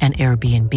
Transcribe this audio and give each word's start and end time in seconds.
an 0.00 0.14
Airbnb. 0.14 0.74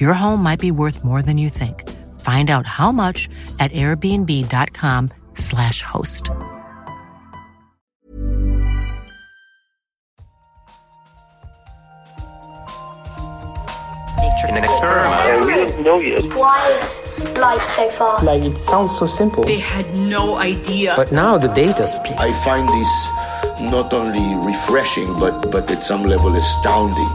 Your 0.00 0.14
home 0.14 0.42
might 0.42 0.60
be 0.60 0.70
worth 0.70 1.04
more 1.04 1.20
than 1.22 1.36
you 1.38 1.50
think. 1.50 1.88
Find 2.20 2.50
out 2.50 2.66
how 2.66 2.92
much 2.92 3.28
at 3.58 3.72
airbnb.com/slash 3.72 5.82
host. 5.82 6.30
An 14.48 14.56
experiment. 14.56 15.20
Yeah, 15.24 15.44
we 15.46 15.54
don't 15.54 15.82
know 15.84 16.00
yet. 16.00 16.24
Why 16.34 16.68
is 16.72 17.00
light 17.38 17.64
so 17.76 17.88
far? 17.90 18.20
Like 18.24 18.42
it 18.42 18.58
sounds 18.60 18.98
so 18.98 19.06
simple. 19.06 19.44
They 19.44 19.60
had 19.60 19.94
no 19.94 20.34
idea. 20.36 20.94
But 20.96 21.12
now 21.12 21.38
the 21.38 21.46
data 21.46 21.86
speaks. 21.86 22.16
I 22.18 22.32
find 22.44 22.68
this 22.68 23.10
not 23.70 23.94
only 23.94 24.34
refreshing, 24.44 25.06
but, 25.20 25.48
but 25.52 25.70
at 25.70 25.84
some 25.84 26.02
level 26.02 26.34
astounding. 26.34 27.08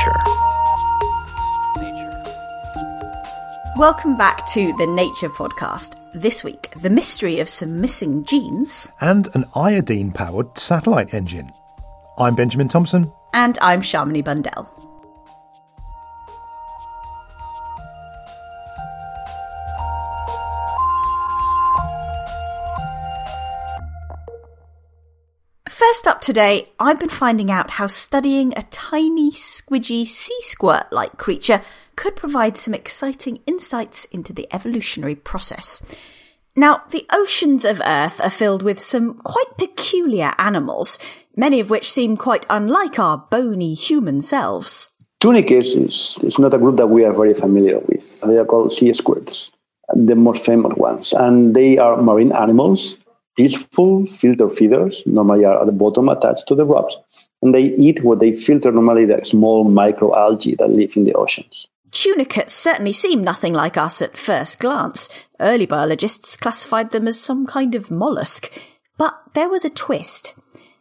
Nature. 0.00 0.22
Welcome 3.76 4.16
back 4.16 4.46
to 4.48 4.72
the 4.78 4.86
Nature 4.86 5.28
Podcast. 5.28 5.96
This 6.14 6.42
week, 6.42 6.70
the 6.80 6.88
mystery 6.90 7.38
of 7.40 7.48
some 7.48 7.80
missing 7.80 8.24
genes. 8.24 8.88
and 9.00 9.28
an 9.34 9.44
iodine 9.54 10.12
powered 10.12 10.56
satellite 10.58 11.12
engine. 11.12 11.52
I'm 12.18 12.34
Benjamin 12.34 12.68
Thompson. 12.68 13.12
And 13.34 13.58
I'm 13.60 13.80
Shamini 13.82 14.24
Bundell. 14.24 14.68
First 25.80 26.06
up 26.06 26.20
today, 26.20 26.68
I've 26.78 27.00
been 27.00 27.08
finding 27.08 27.50
out 27.50 27.70
how 27.70 27.86
studying 27.86 28.52
a 28.54 28.64
tiny, 28.64 29.30
squidgy 29.30 30.06
sea 30.06 30.36
squirt 30.42 30.92
like 30.92 31.16
creature 31.16 31.62
could 31.96 32.16
provide 32.16 32.58
some 32.58 32.74
exciting 32.74 33.40
insights 33.46 34.04
into 34.04 34.34
the 34.34 34.46
evolutionary 34.52 35.14
process. 35.14 35.80
Now, 36.54 36.82
the 36.90 37.06
oceans 37.10 37.64
of 37.64 37.80
Earth 37.82 38.20
are 38.20 38.28
filled 38.28 38.62
with 38.62 38.78
some 38.78 39.14
quite 39.14 39.56
peculiar 39.56 40.34
animals, 40.36 40.98
many 41.34 41.60
of 41.60 41.70
which 41.70 41.90
seem 41.90 42.18
quite 42.18 42.44
unlike 42.50 42.98
our 42.98 43.16
bony 43.30 43.72
human 43.72 44.20
selves. 44.20 44.94
Tunicates 45.20 45.70
is, 45.70 46.18
is 46.22 46.38
not 46.38 46.52
a 46.52 46.58
group 46.58 46.76
that 46.76 46.88
we 46.88 47.06
are 47.06 47.14
very 47.14 47.32
familiar 47.32 47.78
with. 47.78 48.20
They 48.20 48.36
are 48.36 48.44
called 48.44 48.74
sea 48.74 48.92
squirts, 48.92 49.50
the 49.94 50.14
most 50.14 50.44
famous 50.44 50.76
ones. 50.76 51.14
And 51.14 51.56
they 51.56 51.78
are 51.78 52.02
marine 52.02 52.32
animals, 52.32 52.96
peaceful 53.40 54.06
filter 54.18 54.50
feeders, 54.50 55.02
normally 55.06 55.46
are 55.46 55.60
at 55.60 55.66
the 55.66 55.72
bottom 55.72 56.10
attached 56.10 56.46
to 56.46 56.54
the 56.54 56.64
rocks. 56.64 56.94
And 57.40 57.54
they 57.54 57.62
eat 57.62 58.04
what 58.04 58.20
they 58.20 58.36
filter 58.36 58.70
normally 58.70 59.06
the 59.06 59.24
small 59.24 59.64
microalgae 59.64 60.58
that 60.58 60.68
live 60.68 60.94
in 60.94 61.04
the 61.04 61.14
oceans. 61.14 61.66
Tunicates 61.90 62.52
certainly 62.52 62.92
seem 62.92 63.24
nothing 63.24 63.54
like 63.54 63.78
us 63.78 64.02
at 64.02 64.18
first 64.18 64.60
glance. 64.60 65.08
Early 65.40 65.64
biologists 65.64 66.36
classified 66.36 66.90
them 66.90 67.08
as 67.08 67.18
some 67.18 67.46
kind 67.46 67.74
of 67.74 67.90
mollusk. 67.90 68.52
But 68.98 69.14
there 69.32 69.48
was 69.48 69.64
a 69.64 69.70
twist. 69.70 70.34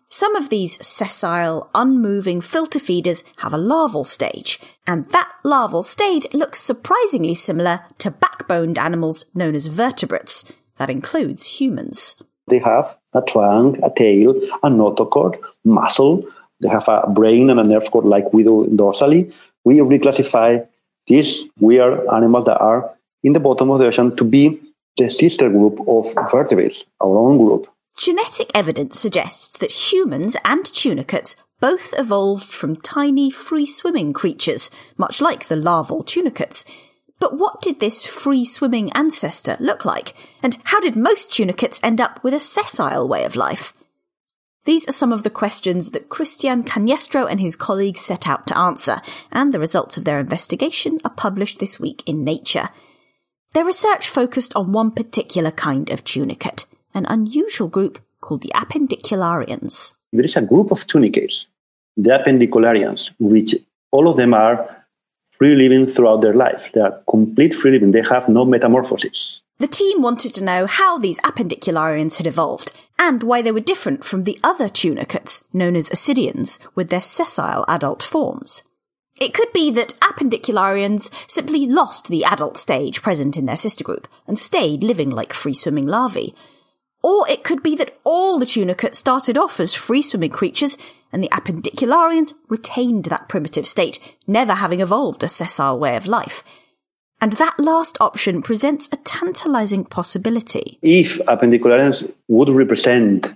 Some 0.10 0.36
of 0.36 0.50
these 0.50 0.86
sessile, 0.86 1.70
unmoving 1.74 2.42
filter 2.42 2.80
feeders 2.80 3.24
have 3.38 3.54
a 3.54 3.58
larval 3.58 4.04
stage, 4.04 4.60
and 4.86 5.06
that 5.06 5.32
larval 5.46 5.84
stage 5.84 6.28
looks 6.34 6.60
surprisingly 6.60 7.36
similar 7.36 7.86
to 8.00 8.12
backboned 8.12 8.78
animals 8.78 9.24
known 9.34 9.56
as 9.56 9.68
vertebrates. 9.68 10.52
That 10.76 10.90
includes 10.90 11.60
humans. 11.62 12.16
They 12.50 12.60
have 12.60 12.96
a 13.14 13.22
trunk, 13.22 13.80
a 13.84 13.90
tail, 13.90 14.32
a 14.64 14.70
notochord, 14.70 15.40
muscle. 15.64 16.26
They 16.62 16.70
have 16.70 16.88
a 16.88 17.10
brain 17.10 17.50
and 17.50 17.60
a 17.60 17.64
nerve 17.64 17.90
cord 17.92 18.06
like 18.06 18.34
we 18.34 18.44
do 18.44 18.68
dorsally. 18.72 19.34
We 19.64 19.78
reclassify 19.80 20.68
these 21.08 21.44
weird 21.60 22.08
animals 22.08 22.46
that 22.46 22.60
are 22.60 22.92
in 23.24 23.34
the 23.34 23.40
bottom 23.40 23.72
of 23.72 23.80
the 23.80 23.88
ocean 23.88 24.16
to 24.18 24.24
be 24.24 24.60
the 24.98 25.10
sister 25.10 25.50
group 25.50 25.80
of 25.88 26.14
vertebrates, 26.32 26.86
our 27.02 27.18
own 27.18 27.38
group. 27.38 27.68
Genetic 27.98 28.50
evidence 28.54 29.00
suggests 29.00 29.58
that 29.60 29.72
humans 29.72 30.38
and 30.46 30.66
tunicates 30.66 31.36
both 31.60 31.94
evolved 31.98 32.46
from 32.46 32.78
tiny, 32.78 33.30
free 33.30 33.66
swimming 33.66 34.14
creatures, 34.14 34.72
much 34.98 35.20
like 35.20 35.48
the 35.48 35.56
larval 35.56 36.04
tunicates. 36.04 36.64
But 37.20 37.38
what 37.38 37.62
did 37.62 37.80
this 37.80 38.06
free 38.06 38.46
swimming 38.46 38.92
ancestor 38.94 39.58
look 39.60 39.84
like? 39.84 40.14
And 40.42 40.58
how 40.64 40.80
did 40.80 40.96
most 40.96 41.32
tunicates 41.32 41.80
end 41.84 42.00
up 42.00 42.24
with 42.24 42.34
a 42.34 42.40
sessile 42.40 43.08
way 43.08 43.26
of 43.26 43.36
life? 43.36 43.74
These 44.66 44.88
are 44.88 44.94
some 44.94 45.12
of 45.12 45.24
the 45.24 45.30
questions 45.30 45.92
that 45.92 46.10
Christian 46.10 46.64
Cañestro 46.64 47.30
and 47.30 47.40
his 47.40 47.56
colleagues 47.56 48.02
set 48.02 48.28
out 48.28 48.46
to 48.48 48.58
answer, 48.58 49.02
and 49.32 49.54
the 49.54 49.60
results 49.60 49.98
of 49.98 50.06
their 50.06 50.20
investigation 50.20 51.00
are 51.04 51.12
published 51.12 51.60
this 51.60 51.80
week 51.80 52.04
in 52.06 52.24
Nature. 52.24 52.70
Their 53.54 53.66
research 53.66 54.08
focused 54.08 54.56
on 54.56 54.72
one 54.72 54.92
particular 54.92 55.52
kind 55.52 55.90
of 55.90 56.04
tunicate, 56.04 56.66
an 56.94 57.06
unusual 57.08 57.68
group 57.68 58.00
called 58.22 58.42
the 58.42 58.52
appendicularians. 58.54 59.96
There 60.14 60.26
is 60.26 60.36
a 60.36 60.42
group 60.42 60.72
of 60.72 60.86
tunicates, 60.86 61.48
the 61.98 62.12
appendicularians, 62.12 63.10
which 63.18 63.56
all 63.92 64.08
of 64.08 64.18
them 64.18 64.34
are 64.34 64.79
free 65.40 65.56
living 65.56 65.88
throughout 65.88 66.22
their 66.22 66.36
life. 66.36 66.70
They 66.74 66.82
are 66.82 67.02
complete 67.10 67.56
free 67.56 67.72
living. 67.72 67.92
They 67.92 68.04
have 68.04 68.30
no 68.30 68.46
metamorphosis. 68.46 69.42
The 69.58 69.68
team 69.68 70.02
wanted 70.02 70.34
to 70.36 70.44
know 70.44 70.68
how 70.68 70.98
these 70.98 71.20
appendicularians 71.20 72.18
had 72.18 72.28
evolved 72.28 72.72
and 72.98 73.24
why 73.24 73.42
they 73.42 73.52
were 73.52 73.60
different 73.60 74.06
from 74.06 74.24
the 74.24 74.40
other 74.44 74.70
tunicates, 74.70 75.46
known 75.54 75.76
as 75.76 75.90
ascidians, 75.90 76.60
with 76.76 76.90
their 76.90 77.02
sessile 77.02 77.66
adult 77.68 78.04
forms. 78.04 78.64
It 79.20 79.34
could 79.34 79.52
be 79.52 79.70
that 79.72 79.96
appendicularians 80.00 81.10
simply 81.30 81.66
lost 81.66 82.08
the 82.08 82.24
adult 82.24 82.56
stage 82.56 83.02
present 83.02 83.36
in 83.36 83.46
their 83.48 83.58
sister 83.58 83.84
group 83.84 84.08
and 84.28 84.40
stayed 84.40 84.84
living 84.84 85.10
like 85.10 85.34
free 85.34 85.54
swimming 85.54 85.88
larvae. 85.88 86.34
Or 87.04 87.28
it 87.30 87.44
could 87.44 87.64
be 87.64 87.76
that 87.76 87.98
all 88.06 88.40
the 88.40 88.46
tunicates 88.46 88.98
started 88.98 89.38
off 89.38 89.60
as 89.60 89.74
free 89.74 90.02
swimming 90.02 90.32
creatures 90.32 90.78
and 91.12 91.24
the 91.24 91.30
appendicularians 91.30 92.34
retained 92.48 93.06
that 93.06 93.30
primitive 93.30 93.66
state, 93.68 94.00
never 94.28 94.54
having 94.54 94.80
evolved 94.80 95.24
a 95.24 95.28
sessile 95.28 95.80
way 95.80 95.96
of 95.96 96.08
life. 96.08 96.44
And 97.22 97.34
that 97.34 97.60
last 97.60 97.98
option 98.00 98.42
presents 98.42 98.88
a 98.94 98.96
tantalizing 98.98 99.84
possibility. 99.84 100.80
If 100.82 101.20
appendicularians 101.20 102.10
would 102.28 102.50
represent 102.50 103.34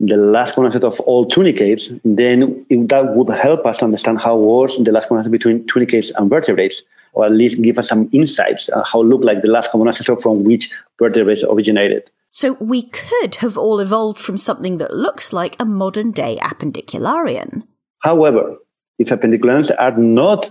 the 0.00 0.16
last 0.16 0.54
common 0.54 0.66
ancestor 0.68 0.86
of 0.86 1.00
all 1.00 1.26
tunicates, 1.26 1.90
then 2.04 2.64
that 2.70 3.14
would 3.14 3.28
help 3.28 3.66
us 3.66 3.82
understand 3.82 4.20
how 4.20 4.36
was 4.36 4.76
the 4.80 4.92
last 4.92 5.08
common 5.08 5.18
ancestor 5.18 5.32
between 5.32 5.66
tunicates 5.66 6.10
and 6.12 6.30
vertebrates, 6.30 6.84
or 7.12 7.26
at 7.26 7.32
least 7.32 7.60
give 7.60 7.78
us 7.78 7.88
some 7.88 8.08
insights 8.12 8.70
how 8.86 9.02
looked 9.02 9.24
like 9.24 9.42
the 9.42 9.48
last 9.48 9.72
common 9.72 9.88
ancestor 9.88 10.16
from 10.16 10.44
which 10.44 10.70
vertebrates 10.98 11.42
originated. 11.42 12.10
So 12.30 12.52
we 12.60 12.82
could 12.82 13.36
have 13.36 13.56
all 13.56 13.80
evolved 13.80 14.18
from 14.18 14.36
something 14.36 14.78
that 14.78 14.92
looks 14.94 15.32
like 15.32 15.56
a 15.58 15.64
modern 15.64 16.12
day 16.12 16.36
appendicularian. 16.40 17.64
However, 18.00 18.56
if 18.98 19.08
appendicularians 19.08 19.70
are 19.76 19.96
not 19.96 20.50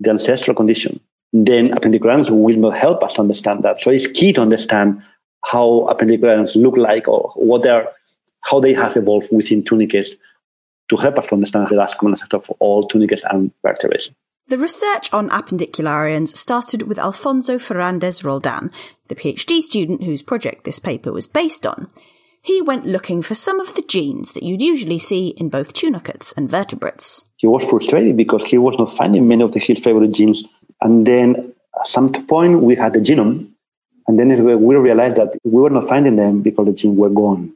the 0.00 0.10
ancestral 0.10 0.54
condition, 0.54 1.00
then 1.32 1.70
appendicularians 1.70 2.30
will 2.30 2.56
not 2.56 2.76
help 2.76 3.02
us 3.02 3.18
understand 3.18 3.62
that. 3.64 3.80
So 3.80 3.90
it's 3.90 4.06
key 4.06 4.32
to 4.34 4.42
understand 4.42 5.02
how 5.44 5.86
appendicularians 5.90 6.56
look 6.56 6.76
like 6.76 7.08
or 7.08 7.30
what 7.36 7.62
they 7.62 7.70
are, 7.70 7.88
how 8.40 8.60
they 8.60 8.74
have 8.74 8.96
evolved 8.96 9.28
within 9.32 9.64
tunicates 9.64 10.14
to 10.88 10.96
help 10.96 11.18
us 11.18 11.32
understand 11.32 11.68
the 11.68 11.76
last 11.76 11.98
common 11.98 12.14
ancestor 12.14 12.36
of 12.36 12.50
all 12.58 12.86
tunicates 12.86 13.24
and 13.28 13.52
vertebrates. 13.62 14.10
The 14.48 14.58
research 14.58 15.12
on 15.12 15.28
appendicularians 15.30 16.36
started 16.36 16.82
with 16.82 17.00
Alfonso 17.00 17.58
Ferrandez 17.58 18.22
Roldan, 18.22 18.70
the 19.08 19.16
PhD 19.16 19.60
student 19.60 20.04
whose 20.04 20.22
project 20.22 20.62
this 20.62 20.78
paper 20.78 21.12
was 21.12 21.26
based 21.26 21.66
on. 21.66 21.90
he 22.46 22.62
went 22.62 22.86
looking 22.86 23.22
for 23.22 23.34
some 23.34 23.58
of 23.58 23.74
the 23.74 23.82
genes 23.82 24.30
that 24.32 24.44
you'd 24.44 24.62
usually 24.62 25.00
see 25.00 25.30
in 25.30 25.48
both 25.48 25.72
tunicates 25.72 26.30
and 26.36 26.48
vertebrates. 26.48 27.28
He 27.38 27.48
was 27.48 27.68
frustrated 27.68 28.16
because 28.16 28.44
he 28.46 28.56
was 28.56 28.76
not 28.78 28.96
finding 28.96 29.26
many 29.26 29.42
of 29.42 29.50
the, 29.50 29.58
his 29.58 29.80
favorite 29.80 30.12
genes. 30.12 30.44
And 30.80 31.04
then 31.04 31.52
at 31.80 31.86
some 31.88 32.08
point, 32.08 32.62
we 32.62 32.76
had 32.76 32.92
the 32.94 33.00
genome. 33.00 33.48
And 34.06 34.16
then 34.16 34.28
we 34.44 34.76
realized 34.76 35.16
that 35.16 35.36
we 35.42 35.60
were 35.60 35.70
not 35.70 35.88
finding 35.88 36.14
them 36.14 36.42
because 36.42 36.66
the 36.66 36.72
genes 36.72 36.96
were 36.96 37.10
gone. 37.10 37.54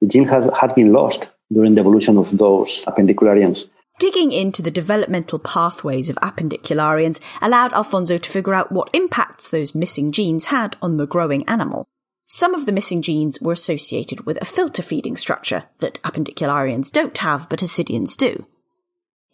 The 0.00 0.06
gene 0.06 0.26
has, 0.28 0.48
had 0.58 0.74
been 0.74 0.90
lost 0.90 1.28
during 1.52 1.74
the 1.74 1.82
evolution 1.82 2.16
of 2.16 2.34
those 2.34 2.82
appendicularians. 2.86 3.66
Digging 4.04 4.32
into 4.32 4.60
the 4.60 4.70
developmental 4.70 5.38
pathways 5.38 6.10
of 6.10 6.16
appendicularians 6.16 7.20
allowed 7.40 7.72
Alfonso 7.72 8.18
to 8.18 8.30
figure 8.30 8.52
out 8.52 8.70
what 8.70 8.90
impacts 8.92 9.48
those 9.48 9.74
missing 9.74 10.12
genes 10.12 10.44
had 10.44 10.76
on 10.82 10.98
the 10.98 11.06
growing 11.06 11.42
animal. 11.48 11.86
Some 12.26 12.52
of 12.52 12.66
the 12.66 12.72
missing 12.72 13.00
genes 13.00 13.40
were 13.40 13.54
associated 13.54 14.26
with 14.26 14.36
a 14.42 14.44
filter 14.44 14.82
feeding 14.82 15.16
structure 15.16 15.62
that 15.78 16.02
appendicularians 16.02 16.92
don't 16.92 17.16
have 17.16 17.48
but 17.48 17.60
ascidians 17.60 18.14
do. 18.14 18.46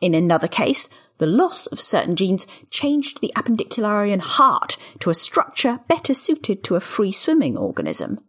In 0.01 0.15
another 0.15 0.47
case, 0.47 0.89
the 1.19 1.27
loss 1.27 1.67
of 1.67 1.81
certain 1.81 2.15
genes 2.15 2.47
changed 2.71 3.21
the 3.21 3.33
appendicularian 3.35 4.21
heart 4.21 4.77
to 5.01 5.11
a 5.11 5.15
structure 5.15 5.81
better 5.89 6.15
suited 6.15 6.63
to 6.63 6.77
a 6.77 6.81
free 6.81 7.11
swimming 7.11 7.57
organism. 7.57 8.21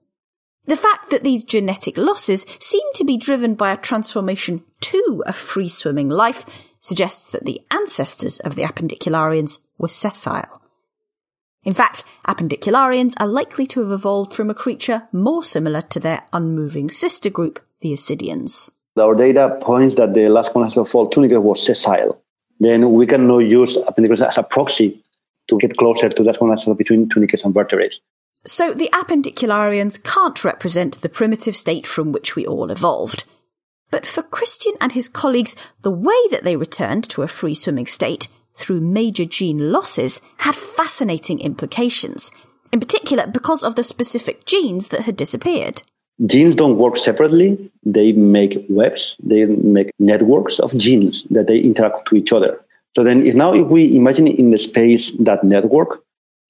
The 0.66 0.76
fact 0.76 1.12
that 1.12 1.24
these 1.24 1.44
genetic 1.44 2.00
losses 2.00 2.48
seem 2.60 2.84
to 2.96 3.04
be 3.04 3.18
driven 3.18 3.54
by 3.54 3.72
a 3.72 3.78
transformation 3.78 4.64
to 4.82 5.24
a 5.26 5.34
free 5.34 5.70
swimming 5.70 6.10
life 6.10 6.46
suggests 6.80 7.30
that 7.32 7.46
the 7.46 7.62
ancestors 7.72 8.40
of 8.40 8.56
the 8.56 8.64
appendicularians 8.64 9.60
were 9.78 9.88
sessile. 9.88 10.62
In 11.64 11.74
fact, 11.74 12.04
appendicularians 12.28 13.14
are 13.18 13.28
likely 13.28 13.68
to 13.68 13.82
have 13.82 13.92
evolved 13.92 14.34
from 14.34 14.50
a 14.50 14.56
creature 14.56 15.04
more 15.12 15.44
similar 15.44 15.82
to 15.82 16.00
their 16.00 16.24
unmoving 16.34 16.90
sister 16.90 17.30
group, 17.30 17.60
the 17.82 17.94
ascidians. 17.94 18.72
Our 18.98 19.16
data 19.16 19.58
points 19.62 19.96
that 19.96 20.14
the 20.14 20.28
last 20.28 20.56
all 20.56 20.66
tunicate 20.66 21.42
was 21.42 21.66
sessile. 21.66 22.22
Then 22.60 22.92
we 22.92 23.06
can 23.06 23.28
now 23.28 23.40
use 23.40 23.78
appendicularians 23.78 24.28
as 24.28 24.38
a 24.38 24.44
proxy 24.44 25.04
to 25.48 25.58
get 25.58 25.78
closer 25.78 26.10
to 26.10 26.24
that 26.24 26.40
concept 26.40 26.78
between 26.78 27.10
tunicates 27.10 27.44
and 27.44 27.54
vertebrates. 27.54 28.00
So 28.46 28.74
the 28.74 28.90
appendicularians 28.92 30.04
can't 30.04 30.44
represent 30.44 31.02
the 31.02 31.10
primitive 31.10 31.56
state 31.56 31.86
from 31.86 32.12
which 32.12 32.36
we 32.36 32.46
all 32.46 32.72
evolved. 32.72 33.24
But 33.92 34.06
for 34.06 34.24
Christian 34.24 34.74
and 34.80 34.94
his 34.94 35.10
colleagues, 35.10 35.56
the 35.82 35.92
way 35.92 36.16
that 36.32 36.44
they 36.44 36.56
returned 36.56 37.08
to 37.10 37.22
a 37.22 37.28
free 37.28 37.54
swimming 37.54 37.86
state 37.86 38.30
through 38.56 38.82
major 38.82 39.26
gene 39.26 39.72
losses 39.72 40.22
had 40.38 40.56
fascinating 40.56 41.40
implications, 41.42 42.32
in 42.72 42.80
particular 42.80 43.28
because 43.28 43.64
of 43.64 43.76
the 43.76 43.84
specific 43.84 44.46
genes 44.46 44.88
that 44.90 45.02
had 45.02 45.18
disappeared. 45.18 45.84
Genes 46.26 46.56
don't 46.56 46.78
work 46.78 46.98
separately. 46.98 47.72
They 47.84 48.12
make 48.12 48.66
webs, 48.70 49.18
they 49.22 49.46
make 49.46 49.92
networks 50.00 50.60
of 50.60 50.78
genes 50.78 51.24
that 51.32 51.48
they 51.48 51.60
interact 51.60 52.08
to 52.10 52.16
each 52.16 52.32
other. 52.32 52.64
So 52.96 53.04
then 53.04 53.26
if 53.26 53.36
now 53.36 53.54
if 53.54 53.68
we 53.68 53.96
imagine 53.96 54.28
in 54.28 54.52
the 54.52 54.58
space 54.58 55.12
that 55.20 55.44
network, 55.44 56.04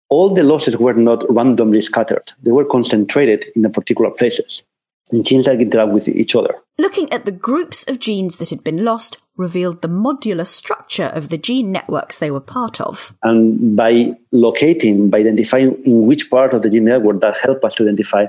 all 0.09 0.33
the 0.33 0.43
losses 0.43 0.75
were 0.75 0.93
not 0.93 1.23
randomly 1.33 1.81
scattered. 1.81 2.33
They 2.43 2.51
were 2.51 2.65
concentrated 2.65 3.45
in 3.55 3.63
a 3.63 3.69
particular 3.69 4.11
places. 4.11 4.63
And 5.11 5.25
genes 5.25 5.45
that 5.45 5.59
interact 5.59 5.91
with 5.91 6.07
each 6.07 6.35
other. 6.35 6.55
Looking 6.77 7.11
at 7.11 7.25
the 7.25 7.31
groups 7.31 7.87
of 7.87 7.99
genes 7.99 8.37
that 8.37 8.49
had 8.49 8.63
been 8.63 8.83
lost 8.83 9.17
revealed 9.35 9.81
the 9.81 9.87
modular 9.87 10.47
structure 10.47 11.11
of 11.13 11.29
the 11.29 11.37
gene 11.37 11.71
networks 11.71 12.17
they 12.17 12.31
were 12.31 12.39
part 12.39 12.79
of. 12.79 13.13
And 13.23 13.75
by 13.75 14.15
locating, 14.31 15.09
by 15.09 15.19
identifying 15.19 15.81
in 15.83 16.05
which 16.05 16.29
part 16.29 16.53
of 16.53 16.61
the 16.61 16.69
gene 16.69 16.85
network 16.85 17.19
that 17.21 17.37
helped 17.37 17.65
us 17.65 17.75
to 17.75 17.83
identify 17.83 18.27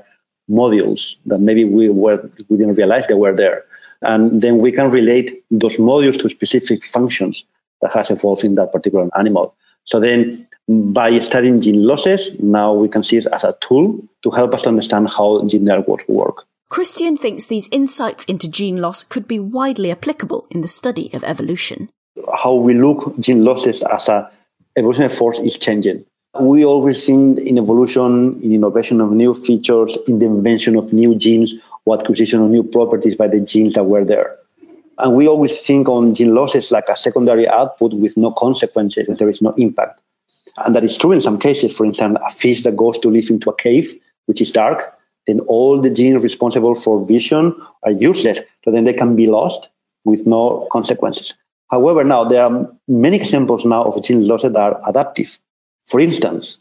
modules 0.50 1.14
that 1.26 1.38
maybe 1.38 1.64
we 1.64 1.88
were 1.88 2.30
we 2.48 2.56
didn't 2.56 2.74
realize 2.74 3.06
they 3.06 3.14
were 3.14 3.34
there. 3.34 3.64
And 4.02 4.40
then 4.40 4.58
we 4.58 4.72
can 4.72 4.90
relate 4.90 5.44
those 5.50 5.76
modules 5.76 6.20
to 6.20 6.28
specific 6.28 6.84
functions 6.84 7.44
that 7.80 7.92
has 7.92 8.10
evolved 8.10 8.44
in 8.44 8.56
that 8.56 8.72
particular 8.72 9.08
animal. 9.16 9.54
So 9.84 10.00
then 10.00 10.48
by 10.68 11.18
studying 11.20 11.60
gene 11.60 11.82
losses, 11.84 12.30
now 12.40 12.72
we 12.72 12.88
can 12.88 13.04
see 13.04 13.16
it 13.18 13.26
as 13.26 13.44
a 13.44 13.56
tool 13.60 14.00
to 14.22 14.30
help 14.30 14.54
us 14.54 14.66
understand 14.66 15.08
how 15.08 15.46
gene 15.46 15.64
networks 15.64 16.04
work. 16.08 16.44
Christian 16.72 17.18
thinks 17.18 17.44
these 17.44 17.68
insights 17.70 18.24
into 18.24 18.48
gene 18.48 18.78
loss 18.78 19.02
could 19.02 19.28
be 19.28 19.38
widely 19.38 19.90
applicable 19.90 20.46
in 20.50 20.62
the 20.62 20.68
study 20.68 21.10
of 21.12 21.22
evolution. 21.22 21.90
How 22.34 22.54
we 22.54 22.72
look 22.72 23.18
gene 23.18 23.44
losses 23.44 23.82
as 23.82 24.08
a 24.08 24.32
evolutionary 24.74 25.12
force 25.12 25.38
is 25.40 25.58
changing. 25.58 26.06
We 26.40 26.64
always 26.64 27.04
think 27.04 27.40
in 27.40 27.58
evolution, 27.58 28.40
in 28.42 28.52
innovation 28.52 29.02
of 29.02 29.10
new 29.10 29.34
features, 29.34 29.98
in 30.08 30.18
the 30.18 30.24
invention 30.24 30.76
of 30.76 30.94
new 30.94 31.14
genes, 31.14 31.52
or 31.84 32.00
acquisition 32.00 32.40
of 32.40 32.48
new 32.48 32.62
properties 32.62 33.16
by 33.16 33.28
the 33.28 33.40
genes 33.40 33.74
that 33.74 33.84
were 33.84 34.06
there. 34.06 34.38
And 34.96 35.14
we 35.14 35.28
always 35.28 35.60
think 35.60 35.90
on 35.90 36.14
gene 36.14 36.34
losses 36.34 36.70
like 36.70 36.88
a 36.88 36.96
secondary 36.96 37.46
output 37.46 37.92
with 37.92 38.16
no 38.16 38.30
consequences, 38.30 39.18
there 39.18 39.28
is 39.28 39.42
no 39.42 39.52
impact. 39.58 40.00
And 40.56 40.74
that 40.74 40.84
is 40.84 40.96
true 40.96 41.12
in 41.12 41.20
some 41.20 41.38
cases. 41.38 41.76
For 41.76 41.84
instance, 41.84 42.16
a 42.26 42.30
fish 42.30 42.62
that 42.62 42.76
goes 42.76 42.98
to 43.00 43.10
live 43.10 43.28
into 43.28 43.50
a 43.50 43.54
cave, 43.54 43.94
which 44.24 44.40
is 44.40 44.52
dark, 44.52 44.98
then 45.26 45.40
all 45.40 45.80
the 45.80 45.90
genes 45.90 46.22
responsible 46.22 46.74
for 46.74 47.04
vision 47.04 47.54
are 47.82 47.92
useless. 47.92 48.38
So 48.64 48.70
then 48.70 48.84
they 48.84 48.92
can 48.92 49.16
be 49.16 49.26
lost 49.26 49.68
with 50.04 50.26
no 50.26 50.68
consequences. 50.70 51.34
However, 51.70 52.04
now 52.04 52.24
there 52.24 52.44
are 52.44 52.70
many 52.88 53.16
examples 53.16 53.64
now 53.64 53.84
of 53.84 54.02
gene 54.02 54.26
losses 54.26 54.52
that 54.52 54.60
are 54.60 54.80
adaptive. 54.88 55.38
For 55.86 56.00
instance, 56.00 56.58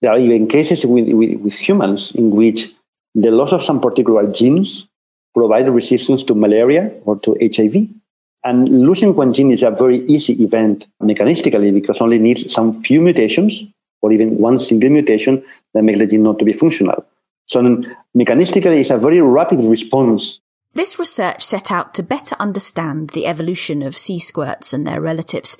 there 0.00 0.12
are 0.12 0.18
even 0.18 0.48
cases 0.48 0.84
with, 0.84 1.08
with, 1.10 1.40
with 1.40 1.54
humans 1.54 2.12
in 2.12 2.30
which 2.30 2.72
the 3.14 3.30
loss 3.30 3.52
of 3.52 3.62
some 3.62 3.80
particular 3.80 4.30
genes 4.32 4.88
provide 5.34 5.68
resistance 5.68 6.22
to 6.24 6.34
malaria 6.34 6.92
or 7.04 7.18
to 7.20 7.36
HIV. 7.40 7.88
And 8.42 8.68
losing 8.68 9.14
one 9.14 9.34
gene 9.34 9.50
is 9.50 9.62
a 9.62 9.70
very 9.70 9.98
easy 9.98 10.42
event 10.42 10.86
mechanistically 11.02 11.72
because 11.74 12.00
only 12.00 12.18
needs 12.18 12.52
some 12.52 12.80
few 12.80 13.02
mutations 13.02 13.62
or 14.00 14.12
even 14.12 14.38
one 14.38 14.58
single 14.60 14.90
mutation 14.90 15.44
that 15.74 15.82
makes 15.82 15.98
the 15.98 16.06
gene 16.06 16.22
not 16.22 16.38
to 16.38 16.44
be 16.44 16.54
functional. 16.54 17.04
So 17.50 17.60
mechanistically, 18.16 18.80
it's 18.80 18.90
a 18.90 18.96
very 18.96 19.20
rapid 19.20 19.58
response. 19.64 20.38
This 20.72 21.00
research 21.00 21.44
set 21.44 21.72
out 21.72 21.94
to 21.94 22.02
better 22.04 22.36
understand 22.38 23.10
the 23.10 23.26
evolution 23.26 23.82
of 23.82 23.96
sea 23.96 24.20
squirts 24.20 24.72
and 24.72 24.86
their 24.86 25.00
relatives. 25.00 25.58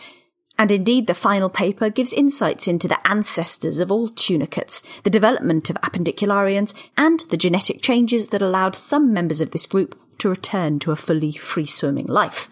And 0.56 0.70
indeed, 0.70 1.08
the 1.08 1.14
final 1.14 1.48
paper 1.48 1.90
gives 1.90 2.12
insights 2.12 2.68
into 2.68 2.86
the 2.86 3.04
ancestors 3.04 3.80
of 3.80 3.90
all 3.90 4.06
tunicates, 4.06 4.84
the 5.02 5.10
development 5.10 5.68
of 5.68 5.80
appendicularians, 5.82 6.74
and 6.96 7.24
the 7.30 7.36
genetic 7.36 7.82
changes 7.82 8.28
that 8.28 8.42
allowed 8.42 8.76
some 8.76 9.12
members 9.12 9.40
of 9.40 9.50
this 9.50 9.66
group 9.66 9.98
to 10.18 10.28
return 10.28 10.78
to 10.78 10.92
a 10.92 10.96
fully 10.96 11.32
free 11.32 11.66
swimming 11.66 12.06
life. 12.06 12.48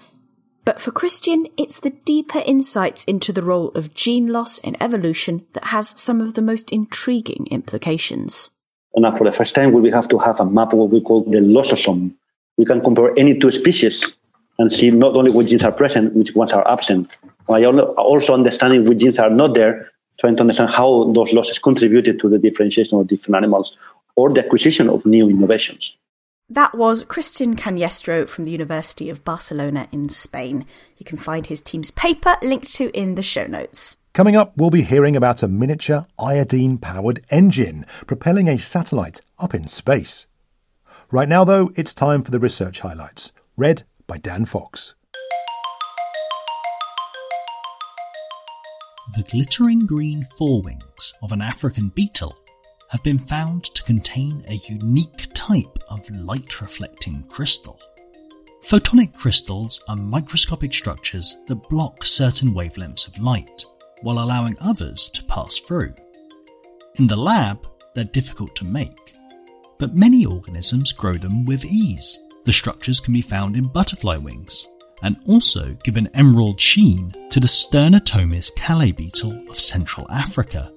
But 0.64 0.81
for 0.81 0.90
Christian, 0.90 1.46
it's 1.56 1.79
the 1.79 1.95
deeper 2.04 2.42
insights 2.45 3.04
into 3.04 3.33
the 3.33 3.42
role 3.42 3.68
of 3.76 3.95
gene 3.95 4.26
loss 4.26 4.59
in 4.59 4.83
evolution 4.83 5.47
that 5.52 5.66
has 5.66 5.95
some 5.97 6.21
of 6.21 6.35
the 6.35 6.42
most 6.42 6.73
intriguing 6.73 7.47
implications. 7.52 8.50
And 8.95 9.02
now 9.02 9.12
for 9.12 9.25
the 9.25 9.33
first 9.33 9.54
time, 9.54 9.73
we 9.73 9.90
have 9.90 10.09
to 10.09 10.18
have 10.18 10.40
a 10.40 10.45
map 10.45 10.73
of 10.73 10.78
what 10.78 10.90
we 10.90 11.00
call 11.00 11.25
the 11.25 11.38
lossosome. 11.38 12.14
We 12.57 12.64
can 12.64 12.80
compare 12.80 13.16
any 13.18 13.38
two 13.38 13.52
species 13.52 14.16
and 14.59 14.73
see 14.73 14.90
not 14.90 15.14
only 15.14 15.30
which 15.30 15.49
genes 15.49 15.62
are 15.62 15.73
present, 15.73 16.14
which 16.14 16.35
ones 16.35 16.52
are 16.52 16.66
absent. 16.66 17.16
While 17.47 17.80
also 17.80 18.35
understanding 18.35 18.85
which 18.85 18.99
genes 18.99 19.18
are 19.18 19.30
not 19.30 19.54
there, 19.54 19.90
trying 20.18 20.37
to 20.37 20.40
understand 20.40 20.71
how 20.71 21.12
those 21.12 21.33
losses 21.33 21.59
contributed 21.59 22.18
to 22.21 22.28
the 22.28 22.38
differentiation 22.38 22.99
of 22.99 23.07
different 23.07 23.37
animals 23.37 23.76
or 24.16 24.33
the 24.33 24.45
acquisition 24.45 24.88
of 24.88 25.07
new 25.07 25.30
innovations. 25.30 25.95
That 26.50 26.75
was 26.75 27.04
Christian 27.04 27.54
Cañestro 27.57 28.28
from 28.28 28.45
the 28.45 28.50
University 28.50 29.11
of 29.11 29.23
Barcelona 29.23 29.87
in 29.92 30.09
Spain. 30.09 30.66
You 30.97 31.04
can 31.04 31.18
find 31.18 31.47
his 31.47 31.62
team's 31.62 31.90
paper 31.90 32.37
linked 32.42 32.75
to 32.76 32.90
in 32.99 33.14
the 33.14 33.23
show 33.23 33.47
notes. 33.47 33.99
Coming 34.18 34.34
up, 34.34 34.56
we'll 34.56 34.70
be 34.70 34.82
hearing 34.82 35.14
about 35.14 35.44
a 35.44 35.46
miniature 35.46 36.04
iodine 36.18 36.78
powered 36.78 37.25
engine 37.30 37.87
propelling 38.08 38.48
a 38.48 38.58
satellite 38.58 39.20
up 39.38 39.54
in 39.54 39.68
space. 39.68 40.26
Right 41.12 41.28
now, 41.28 41.44
though, 41.44 41.70
it's 41.76 41.94
time 41.94 42.25
for 42.25 42.32
the 42.32 42.40
research 42.40 42.80
highlights, 42.80 43.30
read 43.56 43.84
by 44.08 44.18
Dan 44.18 44.44
Fox. 44.44 44.96
The 49.14 49.22
glittering 49.22 49.87
green 49.87 50.26
forewings 50.37 51.12
of 51.22 51.30
an 51.30 51.40
African 51.40 51.90
beetle 51.90 52.37
have 52.90 53.04
been 53.04 53.18
found 53.20 53.66
to 53.66 53.84
contain 53.84 54.42
a 54.48 54.58
unique 54.68 55.28
type 55.32 55.78
of 55.88 56.10
light 56.10 56.60
reflecting 56.60 57.22
crystal. 57.28 57.78
Photonic 58.64 59.16
crystals 59.16 59.80
are 59.88 59.94
microscopic 59.94 60.75
structures 60.75 61.37
that 61.46 61.68
block 61.68 62.02
certain 62.02 62.48
wavelengths 62.52 63.06
of 63.06 63.16
light, 63.22 63.64
while 64.02 64.19
allowing 64.19 64.57
others 64.61 65.09
to 65.11 65.25
pass 65.25 65.59
through. 65.59 65.95
In 66.97 67.07
the 67.07 67.17
lab, 67.17 67.67
they're 67.95 68.05
difficult 68.05 68.55
to 68.57 68.64
make, 68.64 69.14
but 69.78 69.95
many 69.95 70.25
organisms 70.25 70.93
grow 70.93 71.14
them 71.14 71.45
with 71.45 71.64
ease. 71.64 72.19
The 72.45 72.52
structures 72.52 73.00
can 73.00 73.12
be 73.12 73.23
found 73.23 73.57
in 73.57 73.69
butterfly 73.69 74.17
wings, 74.17 74.67
and 75.02 75.17
also 75.26 75.76
give 75.85 75.97
an 75.97 76.09
emerald 76.14 76.61
sheen 76.61 77.12
to 77.31 77.40
the 77.40 77.47
Sternotomis 77.47 78.52
callais 78.57 78.97
beetle 78.97 79.33
of 79.49 79.57
Central 79.57 80.11
Africa, 80.11 80.73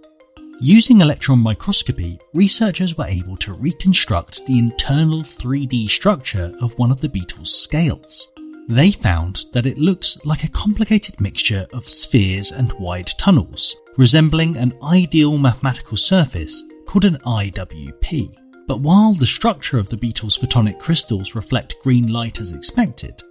Using 0.64 1.02
electron 1.02 1.40
microscopy, 1.40 2.20
researchers 2.36 2.96
were 2.96 3.08
able 3.08 3.36
to 3.38 3.54
reconstruct 3.54 4.46
the 4.46 4.60
internal 4.60 5.24
3D 5.24 5.90
structure 5.90 6.54
of 6.62 6.78
one 6.78 6.92
of 6.92 7.02
the 7.02 7.10
beetle's 7.10 7.52
scales. 7.52 8.32
They 8.72 8.92
found 8.92 9.48
that 9.52 9.66
it 9.66 9.78
looks 9.78 10.26
like 10.26 10.46
a 10.46 10.50
complicated 10.50 11.20
mixture 11.20 11.68
of 11.74 11.90
spheres 11.90 12.54
and 12.54 12.72
wide 12.80 13.12
tunnels, 13.18 13.76
resembling 13.98 14.56
an 14.56 14.72
ideal 14.82 15.38
mathematical 15.38 15.98
surface 15.98 16.64
called 16.86 17.04
an 17.04 17.18
IWP. 17.18 18.34
But 18.68 18.80
while 18.80 19.12
the 19.12 19.26
structure 19.26 19.78
of 19.78 19.90
the 19.90 19.98
beetle's 19.98 20.38
photonic 20.38 20.80
crystals 20.80 21.36
reflect 21.36 21.82
green 21.82 22.14
light 22.14 22.40
as 22.40 22.54
expected, 22.54 23.22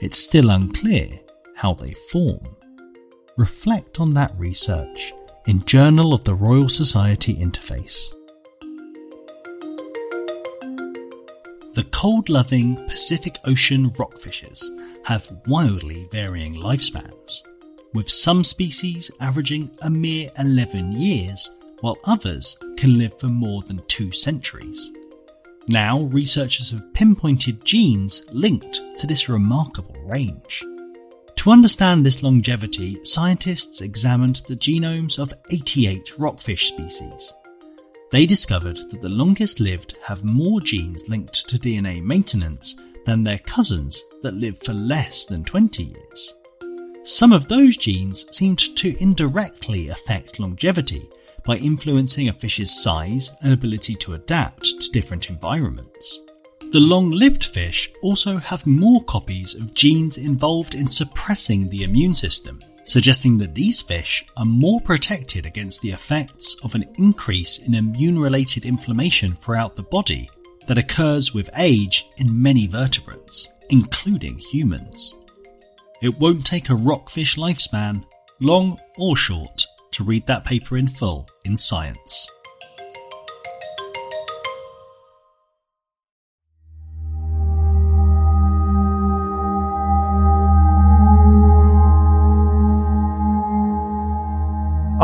it's 0.00 0.16
still 0.16 0.48
unclear 0.48 1.20
how 1.56 1.74
they 1.74 1.92
form. 1.92 2.56
Reflect 3.36 4.00
on 4.00 4.14
that 4.14 4.32
research 4.38 5.12
in 5.46 5.62
Journal 5.66 6.14
of 6.14 6.24
the 6.24 6.34
Royal 6.34 6.70
Society 6.70 7.34
Interface. 7.34 8.15
The 11.76 11.84
cold 11.84 12.30
loving 12.30 12.74
Pacific 12.88 13.36
Ocean 13.44 13.90
rockfishes 13.90 14.64
have 15.04 15.30
wildly 15.46 16.06
varying 16.10 16.54
lifespans, 16.54 17.42
with 17.92 18.08
some 18.08 18.44
species 18.44 19.10
averaging 19.20 19.70
a 19.82 19.90
mere 19.90 20.30
11 20.38 20.92
years, 20.92 21.50
while 21.82 21.98
others 22.06 22.56
can 22.78 22.96
live 22.96 23.20
for 23.20 23.26
more 23.26 23.60
than 23.60 23.84
two 23.88 24.10
centuries. 24.10 24.90
Now, 25.68 26.04
researchers 26.04 26.70
have 26.70 26.94
pinpointed 26.94 27.62
genes 27.62 28.24
linked 28.32 28.80
to 28.96 29.06
this 29.06 29.28
remarkable 29.28 30.00
range. 30.00 30.64
To 31.36 31.50
understand 31.50 32.06
this 32.06 32.22
longevity, 32.22 33.04
scientists 33.04 33.82
examined 33.82 34.36
the 34.48 34.56
genomes 34.56 35.18
of 35.18 35.34
88 35.50 36.18
rockfish 36.18 36.68
species. 36.68 37.34
They 38.10 38.24
discovered 38.24 38.76
that 38.90 39.02
the 39.02 39.08
longest 39.08 39.58
lived 39.58 39.96
have 40.02 40.22
more 40.22 40.60
genes 40.60 41.08
linked 41.08 41.48
to 41.48 41.58
DNA 41.58 42.02
maintenance 42.02 42.80
than 43.04 43.22
their 43.22 43.38
cousins 43.38 44.02
that 44.22 44.34
live 44.34 44.58
for 44.58 44.72
less 44.72 45.26
than 45.26 45.44
20 45.44 45.82
years. 45.82 46.34
Some 47.04 47.32
of 47.32 47.48
those 47.48 47.76
genes 47.76 48.26
seemed 48.36 48.58
to 48.76 48.96
indirectly 49.00 49.88
affect 49.88 50.38
longevity 50.38 51.08
by 51.44 51.56
influencing 51.56 52.28
a 52.28 52.32
fish's 52.32 52.82
size 52.82 53.32
and 53.42 53.52
ability 53.52 53.94
to 53.96 54.14
adapt 54.14 54.80
to 54.80 54.90
different 54.90 55.28
environments. 55.30 56.20
The 56.72 56.80
long 56.80 57.10
lived 57.10 57.44
fish 57.44 57.92
also 58.02 58.38
have 58.38 58.66
more 58.66 59.02
copies 59.04 59.54
of 59.54 59.72
genes 59.72 60.18
involved 60.18 60.74
in 60.74 60.88
suppressing 60.88 61.68
the 61.68 61.84
immune 61.84 62.14
system, 62.14 62.60
suggesting 62.86 63.36
that 63.38 63.54
these 63.54 63.82
fish 63.82 64.24
are 64.36 64.44
more 64.44 64.80
protected 64.80 65.44
against 65.44 65.82
the 65.82 65.90
effects 65.90 66.56
of 66.62 66.74
an 66.74 66.84
increase 66.96 67.58
in 67.58 67.74
immune 67.74 68.18
related 68.18 68.64
inflammation 68.64 69.34
throughout 69.34 69.76
the 69.76 69.82
body 69.82 70.30
that 70.66 70.78
occurs 70.78 71.34
with 71.34 71.50
age 71.56 72.06
in 72.16 72.42
many 72.42 72.66
vertebrates, 72.66 73.48
including 73.70 74.38
humans. 74.38 75.14
It 76.00 76.18
won't 76.18 76.46
take 76.46 76.70
a 76.70 76.74
rockfish 76.74 77.36
lifespan, 77.36 78.04
long 78.40 78.78
or 78.96 79.16
short, 79.16 79.64
to 79.92 80.04
read 80.04 80.26
that 80.26 80.44
paper 80.44 80.76
in 80.76 80.86
full 80.86 81.28
in 81.44 81.56
Science. 81.56 82.30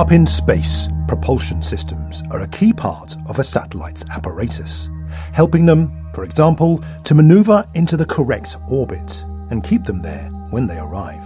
Up 0.03 0.11
in 0.11 0.27
space, 0.27 0.89
propulsion 1.07 1.63
systems 1.63 2.25
are 2.33 2.41
a 2.41 2.49
key 2.49 2.73
part 2.73 3.17
of 3.29 3.39
a 3.39 3.45
satellite's 3.45 4.05
apparatus, 4.11 4.91
helping 5.33 5.65
them, 5.65 6.11
for 6.13 6.25
example, 6.25 6.83
to 7.05 7.15
maneuver 7.15 7.65
into 7.75 7.97
the 7.97 8.05
correct 8.05 8.57
orbit 8.69 9.25
and 9.51 9.63
keep 9.63 9.85
them 9.85 10.01
there 10.01 10.29
when 10.51 10.67
they 10.67 10.77
arrive. 10.77 11.25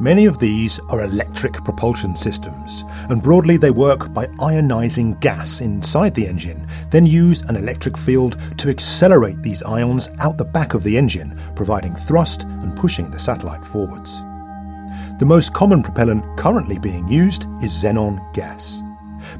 Many 0.00 0.26
of 0.26 0.40
these 0.40 0.80
are 0.88 1.04
electric 1.04 1.52
propulsion 1.62 2.16
systems, 2.16 2.82
and 3.10 3.22
broadly 3.22 3.56
they 3.56 3.70
work 3.70 4.12
by 4.12 4.26
ionizing 4.40 5.20
gas 5.20 5.60
inside 5.60 6.14
the 6.14 6.26
engine, 6.26 6.66
then 6.90 7.06
use 7.06 7.42
an 7.42 7.54
electric 7.54 7.96
field 7.96 8.36
to 8.58 8.70
accelerate 8.70 9.40
these 9.44 9.62
ions 9.62 10.08
out 10.18 10.36
the 10.36 10.44
back 10.44 10.74
of 10.74 10.82
the 10.82 10.98
engine, 10.98 11.40
providing 11.54 11.94
thrust 11.94 12.42
and 12.42 12.74
pushing 12.74 13.08
the 13.12 13.20
satellite 13.20 13.64
forwards. 13.64 14.20
The 15.18 15.26
most 15.26 15.52
common 15.52 15.82
propellant 15.82 16.24
currently 16.36 16.78
being 16.78 17.08
used 17.08 17.46
is 17.62 17.72
xenon 17.72 18.20
gas. 18.34 18.82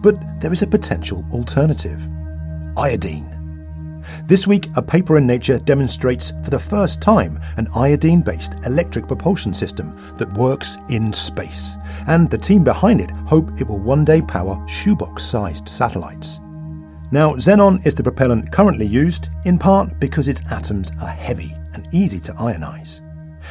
But 0.00 0.40
there 0.40 0.52
is 0.52 0.62
a 0.62 0.66
potential 0.66 1.24
alternative 1.32 2.00
iodine. 2.76 3.32
This 4.26 4.46
week, 4.46 4.68
a 4.76 4.82
paper 4.82 5.18
in 5.18 5.26
Nature 5.26 5.58
demonstrates 5.58 6.32
for 6.42 6.50
the 6.50 6.58
first 6.58 7.00
time 7.00 7.40
an 7.56 7.68
iodine 7.74 8.22
based 8.22 8.54
electric 8.64 9.06
propulsion 9.06 9.52
system 9.52 9.92
that 10.16 10.32
works 10.34 10.78
in 10.88 11.12
space, 11.12 11.76
and 12.06 12.30
the 12.30 12.38
team 12.38 12.64
behind 12.64 13.00
it 13.00 13.10
hope 13.10 13.50
it 13.60 13.66
will 13.66 13.80
one 13.80 14.04
day 14.04 14.22
power 14.22 14.62
shoebox 14.68 15.24
sized 15.24 15.68
satellites. 15.68 16.40
Now, 17.10 17.34
xenon 17.34 17.84
is 17.86 17.94
the 17.94 18.02
propellant 18.02 18.50
currently 18.50 18.86
used, 18.86 19.28
in 19.44 19.58
part 19.58 19.98
because 20.00 20.28
its 20.28 20.42
atoms 20.50 20.90
are 21.00 21.08
heavy 21.08 21.54
and 21.74 21.88
easy 21.92 22.18
to 22.20 22.32
ionize 22.34 23.00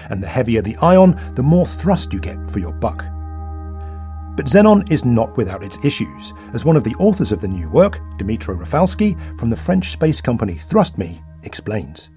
and 0.10 0.22
the 0.22 0.28
heavier 0.28 0.62
the 0.62 0.76
ion, 0.78 1.20
the 1.36 1.44
more 1.44 1.66
thrust 1.66 2.14
you 2.14 2.20
get 2.20 2.38
for 2.50 2.60
your 2.60 2.74
buck. 2.74 3.06
But 4.36 4.48
xenon 4.48 4.92
is 4.92 5.06
not 5.06 5.38
without 5.38 5.64
its 5.64 5.78
issues, 5.84 6.34
as 6.54 6.66
one 6.66 6.76
of 6.76 6.84
the 6.84 6.96
authors 6.96 7.32
of 7.32 7.40
the 7.40 7.48
new 7.48 7.70
work, 7.70 8.00
Dmytro 8.18 8.60
Rafalskyi 8.60 9.40
from 9.40 9.50
the 9.50 9.56
French 9.56 9.92
space 9.92 10.20
company 10.20 10.56
ThrustMe, 10.56 11.24
explains. 11.44 12.10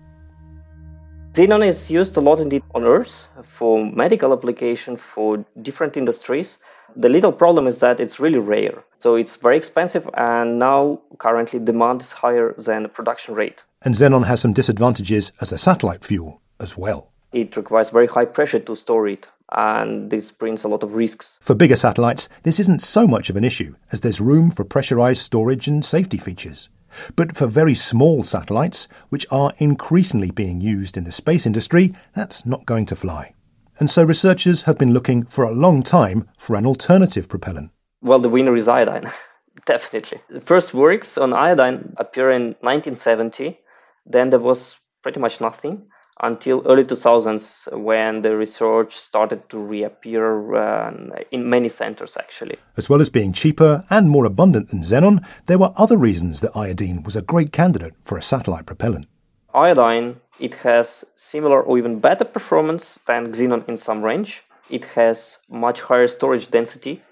Xenon 1.32 1.64
is 1.64 1.88
used 1.88 2.16
a 2.16 2.20
lot 2.20 2.40
indeed 2.40 2.64
on 2.74 2.82
Earth 2.82 3.28
for 3.44 3.86
medical 3.92 4.32
application 4.32 4.96
for 4.96 5.44
different 5.62 5.96
industries. 5.96 6.58
The 6.96 7.08
little 7.08 7.30
problem 7.30 7.68
is 7.68 7.78
that 7.78 8.00
it's 8.00 8.18
really 8.18 8.40
rare. 8.40 8.82
So 8.98 9.14
it's 9.14 9.36
very 9.36 9.56
expensive 9.56 10.10
and 10.14 10.58
now 10.58 11.00
currently 11.18 11.60
demand 11.60 12.00
is 12.00 12.10
higher 12.10 12.54
than 12.58 12.88
production 12.88 13.34
rate. 13.36 13.62
And 13.82 13.94
xenon 13.94 14.26
has 14.26 14.40
some 14.40 14.52
disadvantages 14.52 15.30
as 15.40 15.52
a 15.52 15.58
satellite 15.58 16.04
fuel 16.04 16.40
as 16.58 16.76
well 16.76 17.12
it 17.32 17.56
requires 17.56 17.90
very 17.90 18.06
high 18.06 18.24
pressure 18.24 18.58
to 18.60 18.76
store 18.76 19.08
it, 19.08 19.26
and 19.52 20.10
this 20.10 20.30
brings 20.30 20.64
a 20.64 20.68
lot 20.68 20.82
of 20.82 20.94
risks. 20.94 21.38
For 21.40 21.54
bigger 21.54 21.76
satellites, 21.76 22.28
this 22.42 22.60
isn't 22.60 22.82
so 22.82 23.06
much 23.06 23.30
of 23.30 23.36
an 23.36 23.44
issue, 23.44 23.74
as 23.92 24.00
there's 24.00 24.20
room 24.20 24.50
for 24.50 24.64
pressurized 24.64 25.22
storage 25.22 25.68
and 25.68 25.84
safety 25.84 26.18
features. 26.18 26.68
But 27.16 27.36
for 27.36 27.46
very 27.46 27.74
small 27.74 28.24
satellites, 28.24 28.88
which 29.10 29.26
are 29.30 29.52
increasingly 29.58 30.30
being 30.30 30.60
used 30.60 30.96
in 30.96 31.04
the 31.04 31.12
space 31.12 31.44
industry, 31.44 31.94
that's 32.14 32.46
not 32.46 32.66
going 32.66 32.86
to 32.86 32.96
fly. 32.96 33.34
And 33.78 33.90
so 33.90 34.02
researchers 34.02 34.62
have 34.62 34.78
been 34.78 34.92
looking 34.92 35.24
for 35.24 35.44
a 35.44 35.54
long 35.54 35.82
time 35.82 36.28
for 36.38 36.56
an 36.56 36.66
alternative 36.66 37.28
propellant. 37.28 37.70
Well, 38.00 38.18
the 38.18 38.28
winner 38.28 38.56
is 38.56 38.68
iodine, 38.68 39.10
definitely. 39.66 40.20
The 40.30 40.40
first 40.40 40.72
works 40.72 41.18
on 41.18 41.32
iodine 41.32 41.94
appear 41.98 42.30
in 42.30 42.56
1970. 42.60 43.58
Then 44.06 44.30
there 44.30 44.40
was 44.40 44.78
pretty 45.02 45.20
much 45.20 45.40
nothing 45.40 45.86
until 46.20 46.62
early 46.66 46.84
2000s 46.84 47.72
when 47.78 48.22
the 48.22 48.36
research 48.36 48.96
started 48.96 49.48
to 49.50 49.58
reappear 49.58 50.54
uh, 50.54 50.92
in 51.30 51.48
many 51.48 51.68
centers 51.68 52.16
actually. 52.16 52.56
As 52.76 52.88
well 52.88 53.00
as 53.00 53.10
being 53.10 53.32
cheaper 53.32 53.84
and 53.90 54.10
more 54.10 54.24
abundant 54.24 54.70
than 54.70 54.82
xenon, 54.82 55.24
there 55.46 55.58
were 55.58 55.72
other 55.76 55.96
reasons 55.96 56.40
that 56.40 56.56
iodine 56.56 57.02
was 57.02 57.16
a 57.16 57.22
great 57.22 57.52
candidate 57.52 57.94
for 58.02 58.18
a 58.18 58.22
satellite 58.22 58.66
propellant. 58.66 59.06
Iodine, 59.54 60.16
it 60.38 60.54
has 60.56 61.04
similar 61.16 61.62
or 61.62 61.78
even 61.78 62.00
better 62.00 62.24
performance 62.24 62.98
than 63.06 63.32
xenon 63.32 63.68
in 63.68 63.78
some 63.78 64.02
range. 64.02 64.42
It 64.70 64.84
has 64.86 65.38
much 65.48 65.80
higher 65.80 66.08
storage 66.08 66.50
density. 66.50 67.02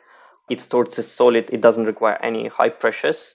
It 0.49 0.61
stores 0.61 0.99
as 0.99 1.11
solid, 1.11 1.49
it 1.51 1.61
doesn't 1.61 1.87
require 1.87 2.19
any 2.23 2.47
high 2.47 2.69
pressures, 2.69 3.35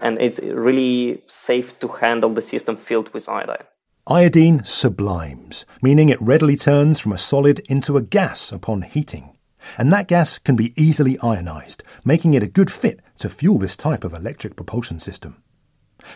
and 0.00 0.18
it's 0.20 0.40
really 0.40 1.22
safe 1.26 1.78
to 1.80 1.88
handle 1.88 2.30
the 2.30 2.40
system 2.40 2.76
filled 2.76 3.12
with 3.12 3.28
iodine. 3.28 3.66
Iodine 4.08 4.62
sublimes, 4.62 5.66
meaning 5.82 6.10
it 6.10 6.22
readily 6.22 6.54
turns 6.54 7.00
from 7.00 7.10
a 7.10 7.18
solid 7.18 7.58
into 7.68 7.96
a 7.96 8.02
gas 8.02 8.52
upon 8.52 8.82
heating. 8.82 9.36
And 9.76 9.92
that 9.92 10.06
gas 10.06 10.38
can 10.38 10.54
be 10.54 10.72
easily 10.80 11.18
ionized, 11.18 11.82
making 12.04 12.34
it 12.34 12.42
a 12.44 12.46
good 12.46 12.70
fit 12.70 13.00
to 13.18 13.28
fuel 13.28 13.58
this 13.58 13.76
type 13.76 14.04
of 14.04 14.14
electric 14.14 14.54
propulsion 14.54 15.00
system. 15.00 15.42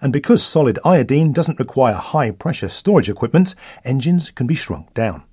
And 0.01 0.13
because 0.13 0.41
solid 0.41 0.79
iodine 0.85 1.33
doesn't 1.33 1.59
require 1.59 1.95
high 1.95 2.31
pressure 2.31 2.69
storage 2.69 3.11
equipment, 3.11 3.57
engines 3.85 4.31
can 4.31 4.47
be 4.47 4.55
shrunk 4.55 4.95
down. 4.95 5.25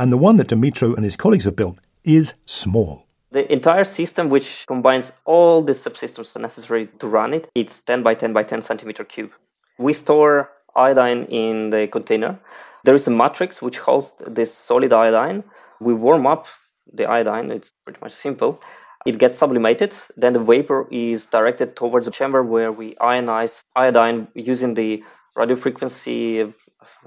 And 0.00 0.12
the 0.12 0.16
one 0.16 0.36
that 0.38 0.48
Dmytro 0.48 0.96
and 0.96 1.04
his 1.04 1.14
colleagues 1.14 1.44
have 1.44 1.54
built 1.54 1.78
is 2.02 2.34
small. 2.44 3.06
The 3.30 3.52
entire 3.52 3.84
system, 3.84 4.30
which 4.30 4.64
combines 4.66 5.12
all 5.26 5.62
the 5.62 5.74
subsystems 5.74 6.40
necessary 6.40 6.88
to 6.98 7.06
run 7.06 7.34
it, 7.34 7.48
it's 7.54 7.78
10 7.78 8.02
by 8.02 8.14
10 8.14 8.32
by 8.32 8.42
10 8.42 8.62
centimeter 8.62 9.04
cube. 9.04 9.30
We 9.78 9.92
store 9.92 10.50
iodine 10.76 11.24
in 11.24 11.70
the 11.70 11.86
container. 11.88 12.38
There 12.84 12.94
is 12.94 13.06
a 13.06 13.10
matrix 13.10 13.60
which 13.60 13.78
holds 13.78 14.12
this 14.26 14.54
solid 14.54 14.92
iodine. 14.92 15.44
We 15.80 15.94
warm 15.94 16.26
up 16.26 16.46
the 16.92 17.06
iodine, 17.06 17.50
it's 17.50 17.72
pretty 17.84 18.00
much 18.00 18.12
simple. 18.12 18.60
It 19.06 19.18
gets 19.18 19.38
sublimated, 19.38 19.94
then 20.16 20.32
the 20.32 20.40
vapor 20.40 20.88
is 20.90 21.26
directed 21.26 21.76
towards 21.76 22.08
a 22.08 22.10
chamber 22.10 22.42
where 22.42 22.72
we 22.72 22.94
ionize 22.96 23.62
iodine 23.76 24.28
using 24.34 24.74
the 24.74 25.02
radio 25.36 25.56
frequency 25.56 26.52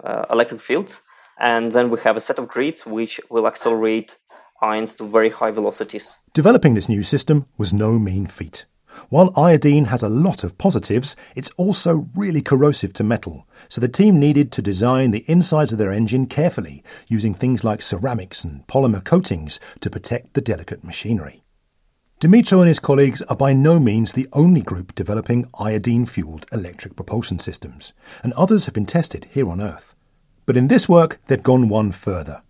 uh, 0.03 0.25
electric 0.29 0.61
fields. 0.61 1.01
And 1.39 1.71
then 1.71 1.89
we 1.89 1.99
have 2.01 2.17
a 2.17 2.21
set 2.21 2.39
of 2.39 2.47
grids 2.47 2.85
which 2.85 3.19
will 3.29 3.47
accelerate 3.47 4.15
ions 4.61 4.93
to 4.95 5.05
very 5.05 5.29
high 5.29 5.51
velocities. 5.51 6.17
Developing 6.33 6.75
this 6.75 6.87
new 6.87 7.03
system 7.03 7.45
was 7.57 7.73
no 7.73 7.97
mean 7.97 8.27
feat. 8.27 8.65
While 9.09 9.33
iodine 9.37 9.85
has 9.85 10.03
a 10.03 10.09
lot 10.09 10.43
of 10.43 10.57
positives, 10.57 11.15
it's 11.35 11.51
also 11.57 12.07
really 12.15 12.41
corrosive 12.41 12.93
to 12.93 13.03
metal, 13.03 13.47
so 13.67 13.81
the 13.81 13.87
team 13.87 14.19
needed 14.19 14.51
to 14.53 14.61
design 14.61 15.11
the 15.11 15.25
insides 15.27 15.71
of 15.71 15.77
their 15.77 15.91
engine 15.91 16.27
carefully, 16.27 16.83
using 17.07 17.33
things 17.33 17.63
like 17.63 17.81
ceramics 17.81 18.43
and 18.43 18.65
polymer 18.67 19.03
coatings 19.03 19.59
to 19.79 19.89
protect 19.89 20.33
the 20.33 20.41
delicate 20.41 20.83
machinery. 20.83 21.43
Dmytro 22.21 22.59
and 22.59 22.67
his 22.67 22.79
colleagues 22.79 23.23
are 23.23 23.35
by 23.35 23.51
no 23.51 23.79
means 23.79 24.13
the 24.13 24.27
only 24.33 24.61
group 24.61 24.93
developing 24.93 25.49
iodine 25.59 26.05
fueled 26.05 26.45
electric 26.51 26.95
propulsion 26.95 27.39
systems, 27.39 27.93
and 28.23 28.31
others 28.33 28.65
have 28.65 28.75
been 28.75 28.85
tested 28.85 29.25
here 29.31 29.49
on 29.49 29.59
Earth. 29.59 29.95
But 30.45 30.55
in 30.55 30.67
this 30.67 30.87
work, 30.87 31.19
they've 31.25 31.41
gone 31.41 31.67
one 31.67 31.91
further. 31.91 32.43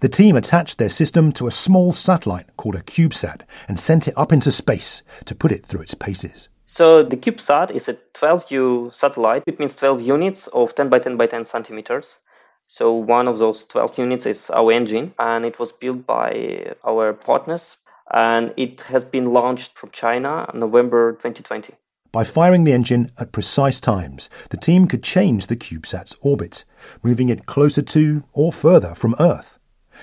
The 0.00 0.08
team 0.08 0.36
attached 0.36 0.78
their 0.78 0.88
system 0.88 1.32
to 1.32 1.46
a 1.46 1.50
small 1.50 1.92
satellite 1.92 2.56
called 2.56 2.76
a 2.76 2.82
CubeSat 2.82 3.42
and 3.66 3.80
sent 3.80 4.08
it 4.08 4.16
up 4.16 4.32
into 4.32 4.50
space 4.50 5.02
to 5.24 5.34
put 5.34 5.52
it 5.52 5.66
through 5.66 5.82
its 5.82 5.94
paces. 5.94 6.48
So 6.66 7.02
the 7.02 7.16
CubeSat 7.16 7.70
is 7.70 7.88
a 7.88 7.94
12U 8.14 8.94
satellite. 8.94 9.42
It 9.46 9.58
means 9.58 9.74
12 9.74 10.02
units 10.02 10.46
of 10.48 10.74
10 10.74 10.88
by 10.88 10.98
10 10.98 11.16
by 11.16 11.26
10 11.26 11.46
centimeters. 11.46 12.18
So 12.66 12.92
one 12.92 13.26
of 13.26 13.38
those 13.38 13.64
12 13.64 13.98
units 13.98 14.26
is 14.26 14.50
our 14.50 14.70
engine, 14.70 15.14
and 15.18 15.46
it 15.46 15.58
was 15.58 15.72
built 15.72 16.06
by 16.06 16.74
our 16.86 17.14
partners, 17.14 17.78
and 18.12 18.52
it 18.58 18.82
has 18.82 19.02
been 19.02 19.32
launched 19.32 19.78
from 19.78 19.90
China 19.90 20.50
November 20.52 21.12
2020. 21.12 21.72
By 22.12 22.24
firing 22.24 22.64
the 22.64 22.72
engine 22.72 23.10
at 23.18 23.32
precise 23.32 23.80
times, 23.80 24.28
the 24.50 24.58
team 24.58 24.86
could 24.86 25.02
change 25.02 25.46
the 25.46 25.56
CubeSat's 25.56 26.14
orbit, 26.20 26.64
moving 27.02 27.30
it 27.30 27.46
closer 27.46 27.82
to 27.82 28.24
or 28.34 28.52
further 28.52 28.94
from 28.94 29.16
Earth 29.18 29.57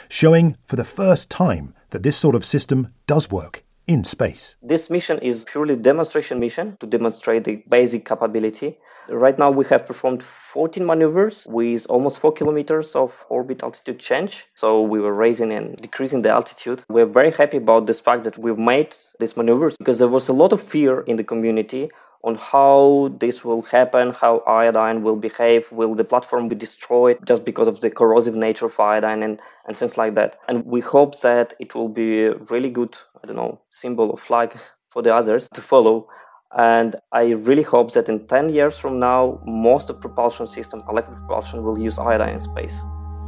showing 0.09 0.57
for 0.65 0.75
the 0.75 0.83
first 0.83 1.29
time 1.29 1.73
that 1.91 2.03
this 2.03 2.17
sort 2.17 2.35
of 2.35 2.45
system 2.45 2.89
does 3.07 3.31
work 3.31 3.63
in 3.87 4.03
space. 4.03 4.55
This 4.61 4.89
mission 4.89 5.19
is 5.19 5.45
purely 5.45 5.75
demonstration 5.75 6.39
mission 6.39 6.77
to 6.79 6.87
demonstrate 6.87 7.43
the 7.43 7.63
basic 7.69 8.05
capability. 8.05 8.77
Right 9.07 9.37
now 9.37 9.51
we 9.51 9.65
have 9.65 9.85
performed 9.85 10.23
14 10.23 10.83
maneuvers 10.83 11.45
with 11.47 11.85
almost 11.89 12.19
4 12.19 12.31
kilometers 12.31 12.95
of 12.95 13.23
orbit 13.29 13.61
altitude 13.61 13.99
change. 13.99 14.45
So 14.55 14.81
we 14.81 14.99
were 14.99 15.13
raising 15.13 15.51
and 15.51 15.77
decreasing 15.77 16.23
the 16.23 16.31
altitude. 16.31 16.83
We're 16.89 17.05
very 17.05 17.31
happy 17.31 17.57
about 17.57 17.85
this 17.85 17.99
fact 17.99 18.23
that 18.23 18.37
we've 18.39 18.57
made 18.57 18.95
these 19.19 19.37
maneuvers 19.37 19.77
because 19.77 19.99
there 19.99 20.07
was 20.07 20.27
a 20.27 20.33
lot 20.33 20.53
of 20.53 20.61
fear 20.61 21.01
in 21.01 21.17
the 21.17 21.23
community 21.23 21.91
on 22.25 22.35
how 22.35 23.13
this 23.19 23.45
will 23.45 23.61
happen, 23.61 24.11
how 24.11 24.39
iodine 24.47 25.03
will 25.03 25.15
behave, 25.15 25.71
will 25.71 25.93
the 25.93 26.03
platform 26.03 26.49
be 26.49 26.55
destroyed 26.55 27.19
just 27.23 27.45
because 27.45 27.67
of 27.67 27.81
the 27.81 27.89
corrosive 27.91 28.33
nature 28.33 28.65
of 28.65 28.79
iodine 28.79 29.21
and, 29.21 29.39
and 29.67 29.77
things 29.77 29.95
like 29.95 30.15
that. 30.15 30.39
And 30.47 30.65
we 30.65 30.81
hope 30.81 31.21
that 31.21 31.53
it 31.59 31.75
will 31.75 31.87
be 31.87 32.23
a 32.23 32.33
really 32.49 32.71
good, 32.71 32.97
I 33.23 33.27
don't 33.27 33.35
know, 33.35 33.61
symbol 33.69 34.11
of 34.11 34.19
flag 34.19 34.57
for 34.89 35.03
the 35.03 35.13
others 35.13 35.47
to 35.53 35.61
follow. 35.61 36.09
And 36.57 36.95
I 37.11 37.31
really 37.31 37.61
hope 37.61 37.91
that 37.91 38.09
in 38.09 38.25
10 38.25 38.49
years 38.49 38.75
from 38.75 38.99
now, 38.99 39.39
most 39.45 39.91
of 39.91 40.01
propulsion 40.01 40.47
system, 40.47 40.81
electric 40.89 41.17
propulsion, 41.19 41.63
will 41.63 41.77
use 41.77 41.99
iodine 41.99 42.33
in 42.33 42.41
space. 42.41 42.81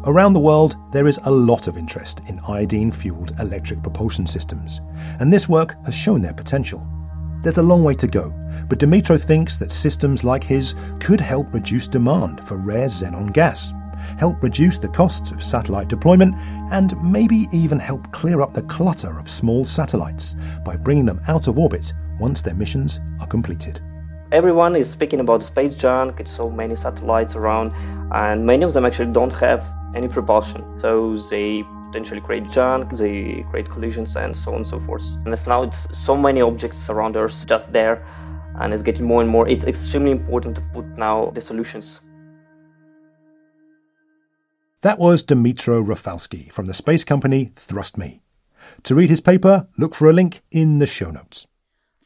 Around 0.06 0.34
the 0.34 0.40
world, 0.40 0.76
there 0.92 1.08
is 1.08 1.20
a 1.24 1.32
lot 1.32 1.68
of 1.68 1.78
interest 1.78 2.22
in 2.28 2.40
iodine 2.48 2.92
fueled 2.92 3.34
electric 3.40 3.84
propulsion 3.84 4.26
systems, 4.26 4.82
and 5.20 5.32
this 5.32 5.50
work 5.50 5.76
has 5.86 5.94
shown 5.94 6.22
their 6.22 6.34
potential. 6.34 6.88
There's 7.44 7.58
a 7.58 7.64
long 7.64 7.84
way 7.84 7.94
to 7.96 8.08
go, 8.08 8.34
but 8.68 8.80
Dmytro 8.80 9.22
thinks 9.22 9.58
that 9.58 9.72
systems 9.72 10.24
like 10.24 10.44
his 10.44 10.74
could 11.00 11.22
help 11.22 11.54
reduce 11.54 11.88
demand 11.88 12.46
for 12.48 12.58
rare 12.58 12.88
xenon 12.88 13.32
gas, 13.32 13.74
help 14.18 14.42
reduce 14.42 14.80
the 14.80 14.90
costs 14.90 15.32
of 15.32 15.44
satellite 15.44 15.88
deployment, 15.88 16.36
and 16.72 17.02
maybe 17.02 17.48
even 17.52 17.80
help 17.80 18.12
clear 18.12 18.42
up 18.42 18.54
the 18.54 18.64
clutter 18.64 19.20
of 19.20 19.30
small 19.30 19.66
satellites 19.66 20.36
by 20.66 20.76
bringing 20.76 21.06
them 21.06 21.22
out 21.28 21.48
of 21.48 21.60
orbit 21.60 21.94
once 22.20 22.42
their 22.42 22.56
missions 22.56 23.00
are 23.22 23.28
completed. 23.28 23.82
Everyone 24.32 24.76
is 24.76 24.90
speaking 24.90 25.20
about 25.20 25.46
space 25.46 25.76
junk, 25.76 26.20
it's 26.20 26.32
so 26.32 26.50
many 26.50 26.76
satellites 26.76 27.36
around, 27.36 27.72
and 28.14 28.46
many 28.46 28.66
of 28.66 28.74
them 28.74 28.86
actually 28.86 29.14
don't 29.14 29.34
have 29.34 29.64
any 29.96 30.08
propulsion. 30.08 30.66
So 30.80 31.18
they 31.30 31.64
potentially 31.88 32.22
create 32.22 32.50
junk, 32.52 32.92
they 32.94 33.46
create 33.50 33.70
collisions, 33.70 34.16
and 34.16 34.36
so 34.36 34.52
on 34.52 34.58
and 34.58 34.68
so 34.68 34.80
forth. 34.80 35.06
And 35.26 35.34
as 35.34 35.48
now 35.48 35.64
it's 35.64 35.88
so 35.98 36.16
many 36.16 36.42
objects 36.42 36.90
around 36.90 37.16
Earth 37.16 37.46
just 37.48 37.72
there, 37.72 38.06
and 38.60 38.74
it's 38.74 38.84
getting 38.84 39.06
more 39.06 39.22
and 39.22 39.30
more. 39.30 39.48
It's 39.48 39.66
extremely 39.66 40.12
important 40.12 40.56
to 40.56 40.62
put 40.74 40.86
now 40.98 41.32
the 41.34 41.42
solutions. 41.42 42.02
That 44.82 45.00
was 45.00 45.24
Dmytro 45.24 45.84
Rafalskyi 45.84 46.52
from 46.52 46.66
the 46.66 46.74
space 46.74 47.04
company 47.04 47.52
ThrustMe. 47.56 48.20
To 48.84 48.96
read 48.96 49.10
his 49.10 49.22
paper, 49.22 49.68
look 49.78 49.96
for 49.96 50.10
a 50.10 50.14
link 50.14 50.42
in 50.52 50.80
the 50.80 50.88
show 50.88 51.10
notes. 51.10 51.48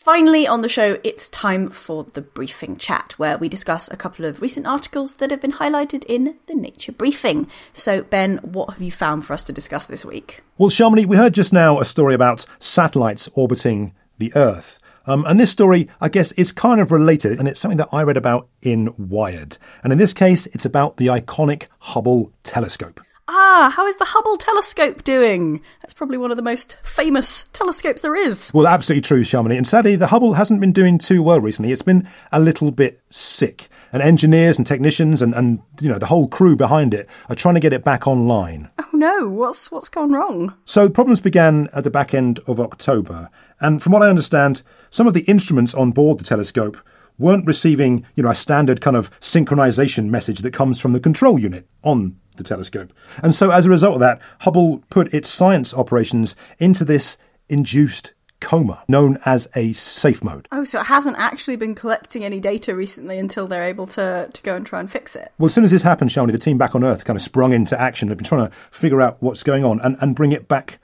Finally, 0.04 0.48
on 0.48 0.62
the 0.62 0.68
show, 0.68 0.98
it's 1.04 1.30
time 1.30 1.70
for 1.70 2.04
the 2.04 2.24
briefing 2.24 2.76
chat, 2.76 3.14
where 3.18 3.38
we 3.38 3.48
discuss 3.48 3.88
a 3.92 3.96
couple 3.96 4.26
of 4.26 4.42
recent 4.42 4.66
articles 4.66 5.14
that 5.18 5.30
have 5.30 5.40
been 5.40 5.52
highlighted 5.52 6.04
in 6.06 6.40
the 6.48 6.56
Nature 6.56 6.92
Briefing. 6.92 7.48
So, 7.72 8.02
Ben, 8.02 8.38
what 8.38 8.72
have 8.72 8.82
you 8.82 8.92
found 8.92 9.28
for 9.28 9.34
us 9.34 9.44
to 9.44 9.54
discuss 9.54 9.86
this 9.86 10.04
week? 10.04 10.42
Well, 10.58 10.72
Shamini, 10.72 11.06
we 11.06 11.18
heard 11.18 11.36
just 11.36 11.54
now 11.54 11.80
a 11.80 11.86
story 11.86 12.16
about 12.16 12.48
satellites 12.58 13.30
orbiting 13.36 13.94
the 14.18 14.36
Earth. 14.36 14.80
Um, 15.06 15.24
and 15.28 15.40
this 15.40 15.52
story, 15.52 15.88
I 16.02 16.10
guess, 16.10 16.32
is 16.32 16.52
kind 16.52 16.82
of 16.82 16.92
related, 16.92 17.38
and 17.38 17.48
it's 17.48 17.60
something 17.60 17.78
that 17.78 17.90
I 17.92 18.02
read 18.02 18.18
about 18.18 18.48
in 18.64 18.96
Wired. 18.98 19.60
And 19.84 19.94
in 19.94 20.00
this 20.00 20.14
case, 20.14 20.48
it's 20.48 20.66
about 20.66 20.98
the 20.98 21.08
iconic 21.08 21.68
Hubble 21.78 22.34
telescope. 22.42 23.02
Ah, 23.34 23.72
how 23.74 23.88
is 23.88 23.96
the 23.96 24.04
Hubble 24.04 24.36
telescope 24.36 25.06
doing? 25.06 25.62
That's 25.82 25.94
probably 25.94 26.18
one 26.18 26.32
of 26.32 26.38
the 26.38 26.44
most 26.44 26.76
famous 26.84 27.44
telescopes 27.54 28.02
there 28.02 28.14
is. 28.14 28.52
Well, 28.54 28.68
absolutely 28.68 29.04
true, 29.04 29.24
Shamini. 29.24 29.56
And 29.56 29.66
sadly, 29.66 29.96
the 29.96 30.08
Hubble 30.08 30.34
hasn't 30.34 30.60
been 30.60 30.74
doing 30.74 30.98
too 30.98 31.24
well 31.24 31.40
recently. 31.40 31.72
It's 31.72 31.82
been 31.82 32.10
a 32.34 32.42
little 32.42 32.72
bit 32.72 33.02
sick. 33.10 33.70
And 33.94 34.04
engineers 34.04 34.58
and 34.58 34.68
technicians 34.68 35.22
and, 35.22 35.34
and 35.34 35.62
you 35.80 35.88
know 35.88 35.98
the 35.98 36.08
whole 36.08 36.28
crew 36.28 36.58
behind 36.58 36.94
it 36.94 37.08
are 37.30 37.36
trying 37.36 37.56
to 37.56 37.62
get 37.62 37.74
it 37.74 37.86
back 37.86 38.06
online. 38.06 38.70
Oh 38.80 38.90
no, 38.94 39.28
what's 39.30 39.72
what's 39.72 39.90
gone 39.90 40.12
wrong? 40.12 40.54
So 40.66 40.90
problems 40.90 41.20
began 41.22 41.70
at 41.74 41.84
the 41.86 41.90
back 41.90 42.14
end 42.14 42.40
of 42.48 42.60
October, 42.60 43.30
and 43.60 43.84
from 43.84 43.92
what 43.92 44.02
I 44.02 44.10
understand, 44.10 44.62
some 44.90 45.08
of 45.08 45.14
the 45.14 45.22
instruments 45.22 45.74
on 45.74 45.92
board 45.92 46.20
the 46.20 46.24
telescope 46.24 46.78
weren't 47.22 47.46
receiving, 47.48 48.06
you 48.16 48.24
know, 48.24 48.30
a 48.30 48.36
standard 48.36 48.82
kind 48.82 48.98
of 48.98 49.10
synchronization 49.20 50.10
message 50.10 50.40
that 50.40 50.54
comes 50.54 50.80
from 50.80 50.94
the 50.94 51.00
control 51.00 51.40
unit 51.40 51.68
on 51.84 52.18
the 52.38 52.44
telescope. 52.44 52.92
And 53.22 53.34
so, 53.36 53.52
as 53.52 53.66
a 53.66 53.70
result 53.70 53.96
of 53.96 54.00
that, 54.02 54.20
Hubble 54.40 54.84
put 54.90 55.14
its 55.14 55.30
science 55.30 55.74
operations 55.74 56.36
into 56.60 56.84
this 56.84 57.18
induced 57.50 58.14
coma, 58.42 58.84
known 58.88 59.20
as 59.24 59.48
a 59.56 59.72
safe 59.72 60.24
mode. 60.24 60.48
Oh, 60.52 60.64
so 60.64 60.82
it 60.82 60.86
hasn't 60.86 61.18
actually 61.18 61.56
been 61.56 61.76
collecting 61.76 62.26
any 62.26 62.40
data 62.40 62.76
recently 62.76 63.18
until 63.18 63.48
they're 63.48 63.64
able 63.64 63.88
to, 63.88 64.30
to 64.34 64.42
go 64.42 64.56
and 64.56 64.66
try 64.66 64.80
and 64.80 64.92
fix 64.92 65.16
it? 65.16 65.32
Well, 65.38 65.46
as 65.46 65.54
soon 65.54 65.64
as 65.64 65.72
this 65.72 65.84
happened, 65.84 66.10
Shalini, 66.10 66.34
the 66.34 66.40
team 66.40 66.58
back 66.58 66.76
on 66.76 66.84
Earth 66.84 67.06
kind 67.06 67.16
of 67.16 67.24
sprung 67.24 67.54
into 67.54 67.80
action. 67.80 68.10
They've 68.10 68.18
been 68.18 68.26
trying 68.26 68.50
to 68.50 68.56
figure 68.72 69.00
out 69.00 69.18
what's 69.22 69.44
going 69.44 69.64
on 69.64 69.80
and, 69.82 69.96
and 70.02 70.16
bring 70.16 70.34
it 70.34 70.48
back 70.48 70.80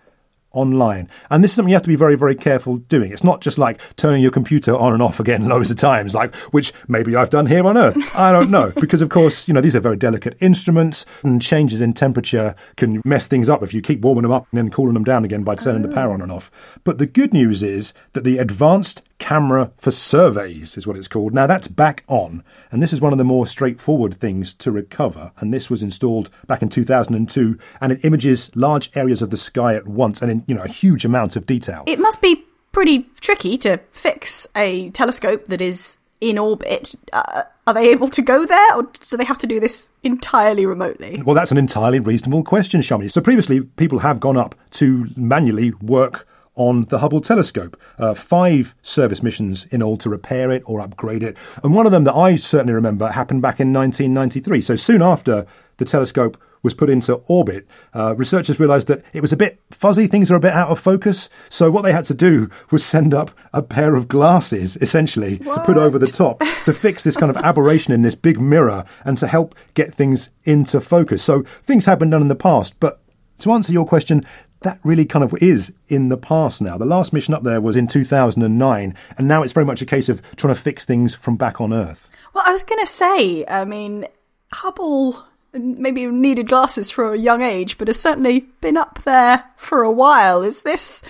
online. 0.57 1.09
And 1.29 1.43
this 1.43 1.51
is 1.51 1.55
something 1.55 1.69
you 1.69 1.75
have 1.75 1.83
to 1.83 1.87
be 1.87 1.95
very, 1.95 2.15
very 2.15 2.35
careful 2.35 2.77
doing. 2.77 3.11
It's 3.11 3.23
not 3.23 3.41
just 3.41 3.57
like 3.57 3.79
turning 3.95 4.21
your 4.21 4.31
computer 4.31 4.75
on 4.75 4.93
and 4.93 5.01
off 5.01 5.19
again 5.19 5.47
loads 5.49 5.71
of 5.71 5.77
times, 5.77 6.15
like 6.15 6.35
which 6.51 6.73
maybe 6.87 7.15
I've 7.15 7.29
done 7.29 7.45
here 7.45 7.65
on 7.65 7.77
Earth. 7.77 7.97
I 8.15 8.31
don't 8.31 8.49
know. 8.49 8.73
because 8.79 9.01
of 9.01 9.09
course, 9.09 9.47
you 9.47 9.53
know, 9.53 9.61
these 9.61 9.75
are 9.75 9.79
very 9.79 9.97
delicate 9.97 10.37
instruments 10.41 11.05
and 11.23 11.41
changes 11.41 11.79
in 11.79 11.93
temperature 11.93 12.55
can 12.75 13.01
mess 13.05 13.27
things 13.27 13.47
up 13.47 13.61
if 13.61 13.73
you 13.73 13.81
keep 13.81 14.01
warming 14.01 14.23
them 14.23 14.31
up 14.31 14.47
and 14.51 14.57
then 14.57 14.69
cooling 14.69 14.95
them 14.95 15.03
down 15.03 15.23
again 15.23 15.43
by 15.43 15.55
turning 15.55 15.85
oh. 15.85 15.87
the 15.87 15.93
power 15.93 16.11
on 16.11 16.21
and 16.21 16.31
off. 16.31 16.51
But 16.83 16.97
the 16.97 17.05
good 17.05 17.33
news 17.33 17.61
is 17.61 17.93
that 18.13 18.23
the 18.23 18.37
advanced 18.37 19.03
camera 19.19 19.71
for 19.77 19.91
surveys 19.91 20.77
is 20.77 20.85
what 20.85 20.97
it's 20.97 21.07
called. 21.07 21.33
Now 21.33 21.47
that's 21.47 21.67
back 21.67 22.03
on, 22.07 22.43
and 22.71 22.81
this 22.81 22.93
is 22.93 23.01
one 23.01 23.11
of 23.11 23.17
the 23.17 23.23
more 23.23 23.47
straightforward 23.47 24.19
things 24.19 24.53
to 24.55 24.71
recover. 24.71 25.31
And 25.37 25.53
this 25.53 25.69
was 25.69 25.81
installed 25.81 26.29
back 26.47 26.61
in 26.61 26.69
2002, 26.69 27.57
and 27.81 27.91
it 27.91 27.99
images 28.03 28.51
large 28.55 28.91
areas 28.95 29.21
of 29.21 29.29
the 29.29 29.37
sky 29.37 29.75
at 29.75 29.87
once 29.87 30.21
and 30.21 30.31
in 30.31 30.43
you 30.47 30.55
know 30.55 30.63
a 30.63 30.67
huge 30.67 31.05
amount 31.05 31.35
of 31.35 31.45
detail. 31.45 31.83
It 31.87 31.99
must 31.99 32.21
be 32.21 32.45
pretty 32.71 33.07
tricky 33.21 33.57
to 33.57 33.77
fix 33.91 34.47
a 34.55 34.89
telescope 34.91 35.45
that 35.45 35.61
is 35.61 35.97
in 36.21 36.37
orbit. 36.37 36.95
Uh, 37.13 37.43
are 37.65 37.73
they 37.73 37.89
able 37.89 38.09
to 38.09 38.21
go 38.21 38.45
there, 38.45 38.75
or 38.75 38.83
do 39.09 39.17
they 39.17 39.25
have 39.25 39.37
to 39.39 39.47
do 39.47 39.59
this 39.59 39.89
entirely 40.03 40.65
remotely? 40.65 41.21
Well, 41.25 41.35
that's 41.35 41.51
an 41.51 41.57
entirely 41.57 41.99
reasonable 41.99 42.43
question, 42.43 42.81
Shami. 42.81 43.11
So 43.11 43.19
previously, 43.19 43.61
people 43.61 43.99
have 43.99 44.19
gone 44.19 44.37
up 44.37 44.55
to 44.71 45.07
manually 45.15 45.71
work 45.81 46.27
on 46.57 46.85
the 46.85 46.99
Hubble 46.99 47.21
telescope. 47.21 47.79
Uh, 47.97 48.13
five 48.13 48.75
service 48.81 49.23
missions 49.23 49.65
in 49.71 49.81
all 49.81 49.95
to 49.97 50.09
repair 50.09 50.51
it 50.51 50.63
or 50.65 50.81
upgrade 50.81 51.23
it. 51.23 51.37
And 51.63 51.73
one 51.73 51.85
of 51.85 51.91
them 51.91 52.03
that 52.03 52.15
I 52.15 52.35
certainly 52.35 52.73
remember 52.73 53.07
happened 53.07 53.41
back 53.41 53.59
in 53.59 53.71
1993. 53.71 54.61
So 54.61 54.75
soon 54.75 55.01
after 55.01 55.45
the 55.77 55.85
telescope 55.85 56.37
was 56.63 56.73
put 56.73 56.89
into 56.89 57.13
orbit, 57.27 57.67
uh, 57.93 58.15
researchers 58.17 58.59
realized 58.59 58.87
that 58.87 59.03
it 59.13 59.21
was 59.21 59.31
a 59.31 59.37
bit 59.37 59.61
fuzzy, 59.71 60.07
things 60.07 60.31
are 60.31 60.35
a 60.35 60.39
bit 60.39 60.53
out 60.53 60.69
of 60.69 60.79
focus. 60.79 61.29
So 61.49 61.69
what 61.71 61.83
they 61.83 61.93
had 61.93 62.05
to 62.05 62.13
do 62.13 62.49
was 62.71 62.83
send 62.83 63.13
up 63.13 63.31
a 63.53 63.61
pair 63.61 63.95
of 63.95 64.07
glasses, 64.07 64.77
essentially, 64.81 65.37
what? 65.37 65.53
to 65.53 65.61
put 65.61 65.77
over 65.77 65.99
the 65.99 66.07
top 66.07 66.43
to 66.65 66.73
fix 66.73 67.03
this 67.03 67.15
kind 67.15 67.29
of 67.29 67.37
aberration 67.37 67.93
in 67.93 68.01
this 68.01 68.15
big 68.15 68.41
mirror 68.41 68.85
and 69.05 69.17
to 69.19 69.27
help 69.27 69.55
get 69.75 69.93
things 69.93 70.29
into 70.43 70.81
focus. 70.81 71.23
So 71.23 71.43
things 71.63 71.85
have 71.85 71.99
been 71.99 72.09
done 72.09 72.21
in 72.21 72.27
the 72.27 72.35
past, 72.35 72.73
but 72.79 73.01
to 73.39 73.51
answer 73.51 73.71
your 73.71 73.85
question, 73.85 74.25
that 74.61 74.79
really 74.83 75.05
kind 75.05 75.23
of 75.23 75.35
is 75.41 75.71
in 75.87 76.09
the 76.09 76.17
past 76.17 76.61
now. 76.61 76.77
The 76.77 76.85
last 76.85 77.13
mission 77.13 77.33
up 77.33 77.43
there 77.43 77.61
was 77.61 77.75
in 77.75 77.87
2009, 77.87 78.95
and 79.17 79.27
now 79.27 79.43
it's 79.43 79.53
very 79.53 79.65
much 79.65 79.81
a 79.81 79.85
case 79.85 80.09
of 80.09 80.21
trying 80.35 80.53
to 80.53 80.59
fix 80.59 80.85
things 80.85 81.15
from 81.15 81.35
back 81.35 81.61
on 81.61 81.73
Earth. 81.73 82.07
Well, 82.33 82.43
I 82.45 82.51
was 82.51 82.63
going 82.63 82.81
to 82.81 82.91
say, 82.91 83.45
I 83.47 83.65
mean, 83.65 84.07
Hubble 84.53 85.23
maybe 85.53 86.05
needed 86.05 86.47
glasses 86.47 86.91
for 86.91 87.13
a 87.13 87.17
young 87.17 87.41
age, 87.41 87.77
but 87.77 87.87
has 87.87 87.99
certainly 87.99 88.41
been 88.61 88.77
up 88.77 89.03
there 89.03 89.43
for 89.55 89.83
a 89.83 89.91
while. 89.91 90.43
Is 90.43 90.61
this 90.61 91.01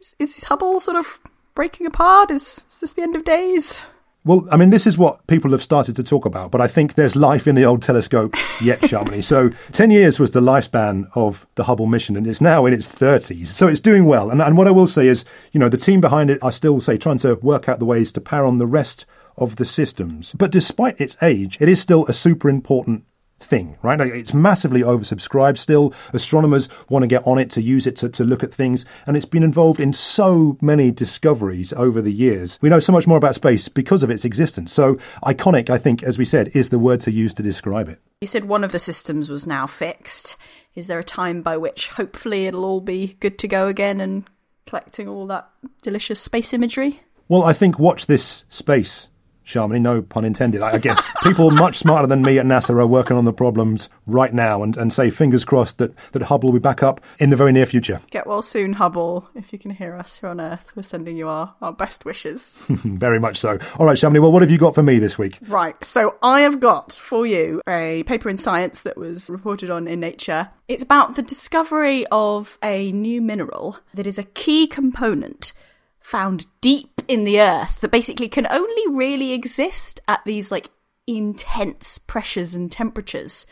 is, 0.00 0.16
is 0.18 0.44
Hubble 0.44 0.80
sort 0.80 0.96
of 0.96 1.18
breaking 1.54 1.86
apart? 1.86 2.30
Is, 2.30 2.64
is 2.70 2.80
this 2.80 2.92
the 2.92 3.02
end 3.02 3.16
of 3.16 3.24
days? 3.24 3.84
Well, 4.26 4.44
I 4.50 4.56
mean, 4.56 4.70
this 4.70 4.88
is 4.88 4.98
what 4.98 5.24
people 5.28 5.52
have 5.52 5.62
started 5.62 5.94
to 5.94 6.02
talk 6.02 6.26
about, 6.26 6.50
but 6.50 6.60
I 6.60 6.66
think 6.66 6.94
there's 6.94 7.14
life 7.14 7.46
in 7.46 7.54
the 7.54 7.64
old 7.64 7.80
telescope 7.80 8.34
yet, 8.60 8.80
Shamini. 8.80 9.22
so 9.22 9.50
10 9.70 9.92
years 9.92 10.18
was 10.18 10.32
the 10.32 10.40
lifespan 10.40 11.08
of 11.14 11.46
the 11.54 11.62
Hubble 11.62 11.86
mission, 11.86 12.16
and 12.16 12.26
it's 12.26 12.40
now 12.40 12.66
in 12.66 12.74
its 12.74 12.88
30s. 12.88 13.46
So 13.46 13.68
it's 13.68 13.78
doing 13.78 14.04
well. 14.04 14.28
And, 14.28 14.42
and 14.42 14.56
what 14.56 14.66
I 14.66 14.72
will 14.72 14.88
say 14.88 15.06
is, 15.06 15.24
you 15.52 15.60
know, 15.60 15.68
the 15.68 15.76
team 15.76 16.00
behind 16.00 16.28
it 16.28 16.42
are 16.42 16.50
still, 16.50 16.80
say, 16.80 16.98
trying 16.98 17.18
to 17.18 17.36
work 17.36 17.68
out 17.68 17.78
the 17.78 17.84
ways 17.84 18.10
to 18.12 18.20
power 18.20 18.44
on 18.44 18.58
the 18.58 18.66
rest 18.66 19.06
of 19.36 19.56
the 19.56 19.64
systems. 19.64 20.32
But 20.32 20.50
despite 20.50 21.00
its 21.00 21.16
age, 21.22 21.56
it 21.60 21.68
is 21.68 21.80
still 21.80 22.04
a 22.06 22.12
super 22.12 22.48
important 22.48 23.04
thing, 23.38 23.76
right? 23.82 24.00
It's 24.00 24.34
massively 24.34 24.80
oversubscribed 24.80 25.58
still. 25.58 25.92
Astronomers 26.12 26.68
want 26.88 27.02
to 27.02 27.06
get 27.06 27.26
on 27.26 27.38
it 27.38 27.50
to 27.52 27.62
use 27.62 27.86
it 27.86 27.96
to, 27.96 28.08
to 28.08 28.24
look 28.24 28.42
at 28.42 28.52
things, 28.52 28.84
and 29.06 29.16
it's 29.16 29.26
been 29.26 29.42
involved 29.42 29.80
in 29.80 29.92
so 29.92 30.56
many 30.60 30.90
discoveries 30.90 31.72
over 31.74 32.00
the 32.00 32.12
years. 32.12 32.58
We 32.62 32.68
know 32.68 32.80
so 32.80 32.92
much 32.92 33.06
more 33.06 33.18
about 33.18 33.34
space 33.34 33.68
because 33.68 34.02
of 34.02 34.10
its 34.10 34.24
existence. 34.24 34.72
So, 34.72 34.98
iconic, 35.24 35.70
I 35.70 35.78
think, 35.78 36.02
as 36.02 36.18
we 36.18 36.24
said, 36.24 36.50
is 36.54 36.70
the 36.70 36.78
word 36.78 37.00
to 37.00 37.12
use 37.12 37.34
to 37.34 37.42
describe 37.42 37.88
it. 37.88 38.00
You 38.20 38.26
said 38.26 38.46
one 38.46 38.64
of 38.64 38.72
the 38.72 38.78
systems 38.78 39.28
was 39.28 39.46
now 39.46 39.66
fixed. 39.66 40.36
Is 40.74 40.86
there 40.86 40.98
a 40.98 41.04
time 41.04 41.42
by 41.42 41.56
which 41.56 41.88
hopefully 41.88 42.46
it'll 42.46 42.64
all 42.64 42.80
be 42.80 43.16
good 43.20 43.38
to 43.40 43.48
go 43.48 43.68
again 43.68 44.00
and 44.00 44.24
collecting 44.66 45.08
all 45.08 45.26
that 45.26 45.48
delicious 45.82 46.20
space 46.20 46.52
imagery? 46.52 47.00
Well, 47.28 47.42
I 47.42 47.52
think 47.52 47.78
watch 47.78 48.06
this 48.06 48.44
space 48.48 49.08
Shamini, 49.46 49.80
no 49.80 50.02
pun 50.02 50.24
intended. 50.24 50.60
I 50.60 50.78
guess 50.78 51.00
people 51.22 51.50
much 51.52 51.76
smarter 51.76 52.08
than 52.08 52.22
me 52.22 52.38
at 52.38 52.44
NASA 52.44 52.70
are 52.70 52.86
working 52.86 53.16
on 53.16 53.24
the 53.24 53.32
problems 53.32 53.88
right 54.04 54.34
now 54.34 54.62
and, 54.62 54.76
and 54.76 54.92
say 54.92 55.08
fingers 55.08 55.44
crossed 55.44 55.78
that, 55.78 55.94
that 56.12 56.22
Hubble 56.22 56.48
will 56.48 56.58
be 56.58 56.62
back 56.62 56.82
up 56.82 57.00
in 57.18 57.30
the 57.30 57.36
very 57.36 57.52
near 57.52 57.64
future. 57.64 58.02
Get 58.10 58.26
well 58.26 58.42
soon, 58.42 58.74
Hubble. 58.74 59.30
If 59.34 59.52
you 59.52 59.58
can 59.58 59.70
hear 59.70 59.94
us 59.94 60.18
here 60.18 60.30
on 60.30 60.40
Earth, 60.40 60.72
we're 60.74 60.82
sending 60.82 61.16
you 61.16 61.28
our, 61.28 61.54
our 61.62 61.72
best 61.72 62.04
wishes. 62.04 62.58
very 62.68 63.20
much 63.20 63.36
so. 63.36 63.58
All 63.78 63.86
right, 63.86 63.96
Shamini, 63.96 64.20
well, 64.20 64.32
what 64.32 64.42
have 64.42 64.50
you 64.50 64.58
got 64.58 64.74
for 64.74 64.82
me 64.82 64.98
this 64.98 65.16
week? 65.16 65.38
Right, 65.46 65.82
so 65.84 66.16
I 66.22 66.40
have 66.40 66.58
got 66.58 66.92
for 66.92 67.24
you 67.24 67.62
a 67.68 68.02
paper 68.02 68.28
in 68.28 68.36
Science 68.36 68.82
that 68.82 68.96
was 68.96 69.30
reported 69.30 69.70
on 69.70 69.86
in 69.86 70.00
Nature. 70.00 70.50
It's 70.66 70.82
about 70.82 71.14
the 71.14 71.22
discovery 71.22 72.04
of 72.10 72.58
a 72.62 72.90
new 72.90 73.22
mineral 73.22 73.78
that 73.94 74.08
is 74.08 74.18
a 74.18 74.24
key 74.24 74.66
component 74.66 75.52
found 76.00 76.46
deep 76.60 76.95
in 77.08 77.24
the 77.24 77.40
earth 77.40 77.80
that 77.80 77.90
basically 77.90 78.28
can 78.28 78.46
only 78.50 78.96
really 78.96 79.32
exist 79.32 80.00
at 80.08 80.20
these 80.24 80.50
like 80.50 80.70
intense 81.06 81.98
pressures 81.98 82.54
and 82.54 82.70
temperatures 82.70 83.46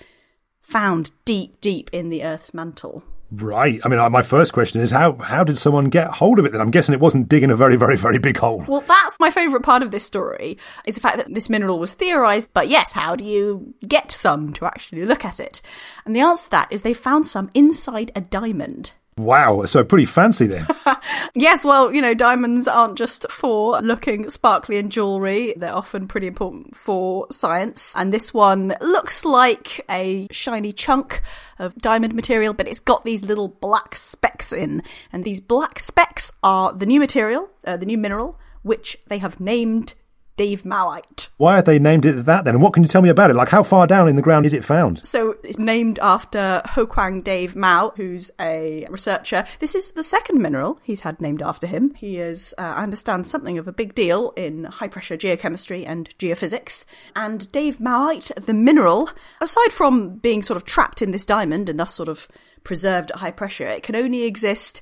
found 0.61 1.13
deep, 1.25 1.61
deep 1.61 1.91
in 1.93 2.09
the 2.09 2.25
earth's 2.25 2.55
mantle. 2.55 3.05
Right. 3.31 3.81
I 3.85 3.89
mean, 3.89 3.99
my 4.13 4.23
first 4.23 4.53
question 4.53 4.81
is 4.81 4.91
how 4.91 5.15
how 5.15 5.45
did 5.45 5.59
someone 5.59 5.89
get 5.89 6.09
hold 6.09 6.39
of 6.39 6.45
it? 6.45 6.53
Then 6.53 6.61
I'm 6.61 6.71
guessing 6.71 6.93
it 6.93 7.01
wasn't 7.01 7.29
digging 7.29 7.51
a 7.51 7.57
very, 7.57 7.77
very, 7.77 7.97
very 7.97 8.19
big 8.19 8.37
hole. 8.37 8.65
Well, 8.69 8.85
that's 8.87 9.19
my 9.19 9.31
favourite 9.31 9.65
part 9.65 9.83
of 9.83 9.91
this 9.91 10.05
story 10.05 10.59
is 10.85 10.95
the 10.95 11.01
fact 11.01 11.17
that 11.17 11.33
this 11.33 11.51
mineral 11.51 11.79
was 11.79 11.95
theorised. 11.95 12.51
But 12.55 12.69
yes, 12.69 12.93
how 12.93 13.17
do 13.17 13.25
you 13.25 13.75
get 13.87 14.13
some 14.13 14.53
to 14.55 14.67
actually 14.67 15.05
look 15.05 15.25
at 15.25 15.41
it? 15.41 15.63
And 16.05 16.15
the 16.15 16.21
answer 16.21 16.45
to 16.45 16.51
that 16.51 16.73
is 16.73 16.83
they 16.83 16.95
found 16.95 17.27
some 17.27 17.51
inside 17.55 18.13
a 18.15 18.21
diamond. 18.21 18.93
Wow, 19.17 19.65
so 19.65 19.85
pretty 19.85 20.07
fancy 20.07 20.49
then. 20.49 20.67
yes, 21.35 21.65
well, 21.65 21.95
you 21.95 22.03
know, 22.03 22.15
diamonds 22.15 22.67
aren't 22.67 22.99
just 22.99 23.31
for 23.31 23.81
looking 23.81 24.29
sparkly 24.29 24.77
in 24.77 24.91
jewellery, 24.91 25.55
they're 25.57 25.75
often 25.75 26.09
pretty 26.09 26.27
important 26.27 26.77
for 26.77 27.29
science. 27.31 27.95
And 27.97 28.13
this 28.13 28.35
one 28.35 28.75
looks 28.81 29.25
like 29.25 29.85
a 29.89 30.27
shiny 30.33 30.73
chunk 30.73 31.23
of 31.61 31.77
diamond 31.77 32.15
material, 32.15 32.55
but 32.55 32.67
it's 32.67 32.81
got 32.81 33.05
these 33.05 33.25
little 33.25 33.49
black 33.49 33.95
specks 33.95 34.53
in. 34.53 34.83
And 35.13 35.23
these 35.23 35.41
black 35.41 35.79
specks 35.79 36.33
are 36.43 36.73
the 36.73 36.87
new 36.87 36.99
material, 36.99 37.51
uh, 37.65 37.77
the 37.77 37.87
new 37.87 37.99
mineral, 37.99 38.41
which 38.63 38.99
they 39.07 39.19
have 39.19 39.39
named 39.39 39.95
davemaoite. 40.37 41.29
Why 41.37 41.57
have 41.57 41.65
they 41.65 41.79
named 41.79 42.05
it 42.05 42.25
that 42.25 42.45
then? 42.45 42.55
And 42.55 42.63
what 42.63 42.73
can 42.73 42.83
you 42.83 42.89
tell 42.89 43.03
me 43.03 43.09
about 43.09 43.31
it? 43.31 43.35
Like, 43.35 43.49
how 43.49 43.63
far 43.63 43.87
down 43.87 44.09
in 44.09 44.17
the 44.17 44.23
ground 44.23 44.47
is 44.47 44.53
it 44.53 44.65
found? 44.65 45.05
So, 45.05 45.37
it's 45.43 45.59
named 45.59 45.99
after 46.01 46.63
Ho 46.71 46.87
Kwang 46.87 47.23
Dave 47.23 47.57
Mao, 47.57 47.93
who's 47.97 48.31
a 48.41 48.87
researcher. 48.91 49.45
This 49.59 49.75
is 49.75 49.93
the 49.93 50.03
second 50.03 50.41
mineral 50.41 50.79
he's 50.83 51.03
had 51.03 51.21
named 51.21 51.43
after 51.43 51.67
him. 51.67 51.95
He 51.95 52.19
is, 52.19 52.55
uh, 52.59 52.63
I 52.63 52.83
understand, 52.83 53.27
something 53.27 53.59
of 53.59 53.69
a 53.69 53.73
big 53.73 53.95
deal 53.95 54.33
in 54.37 54.65
high 54.65 54.89
pressure 54.89 55.17
geochemistry 55.17 55.87
and 55.87 56.17
geophysics. 56.19 56.85
And 57.15 57.51
davemaoite, 57.53 58.47
the 58.47 58.55
mineral, 58.55 59.11
aside 59.41 59.73
from 59.73 60.17
being 60.17 60.43
sort 60.43 60.57
of 60.57 60.65
trapped 60.65 61.03
in 61.03 61.11
this 61.11 61.27
diamond 61.27 61.69
and 61.69 61.79
thus 61.79 61.95
sort 61.95 62.09
of 62.09 62.29
preserved 62.65 63.11
at 63.11 63.19
high 63.19 63.31
pressure, 63.31 63.67
it 63.67 63.83
can 63.83 63.95
only 63.95 64.25
exist 64.25 64.81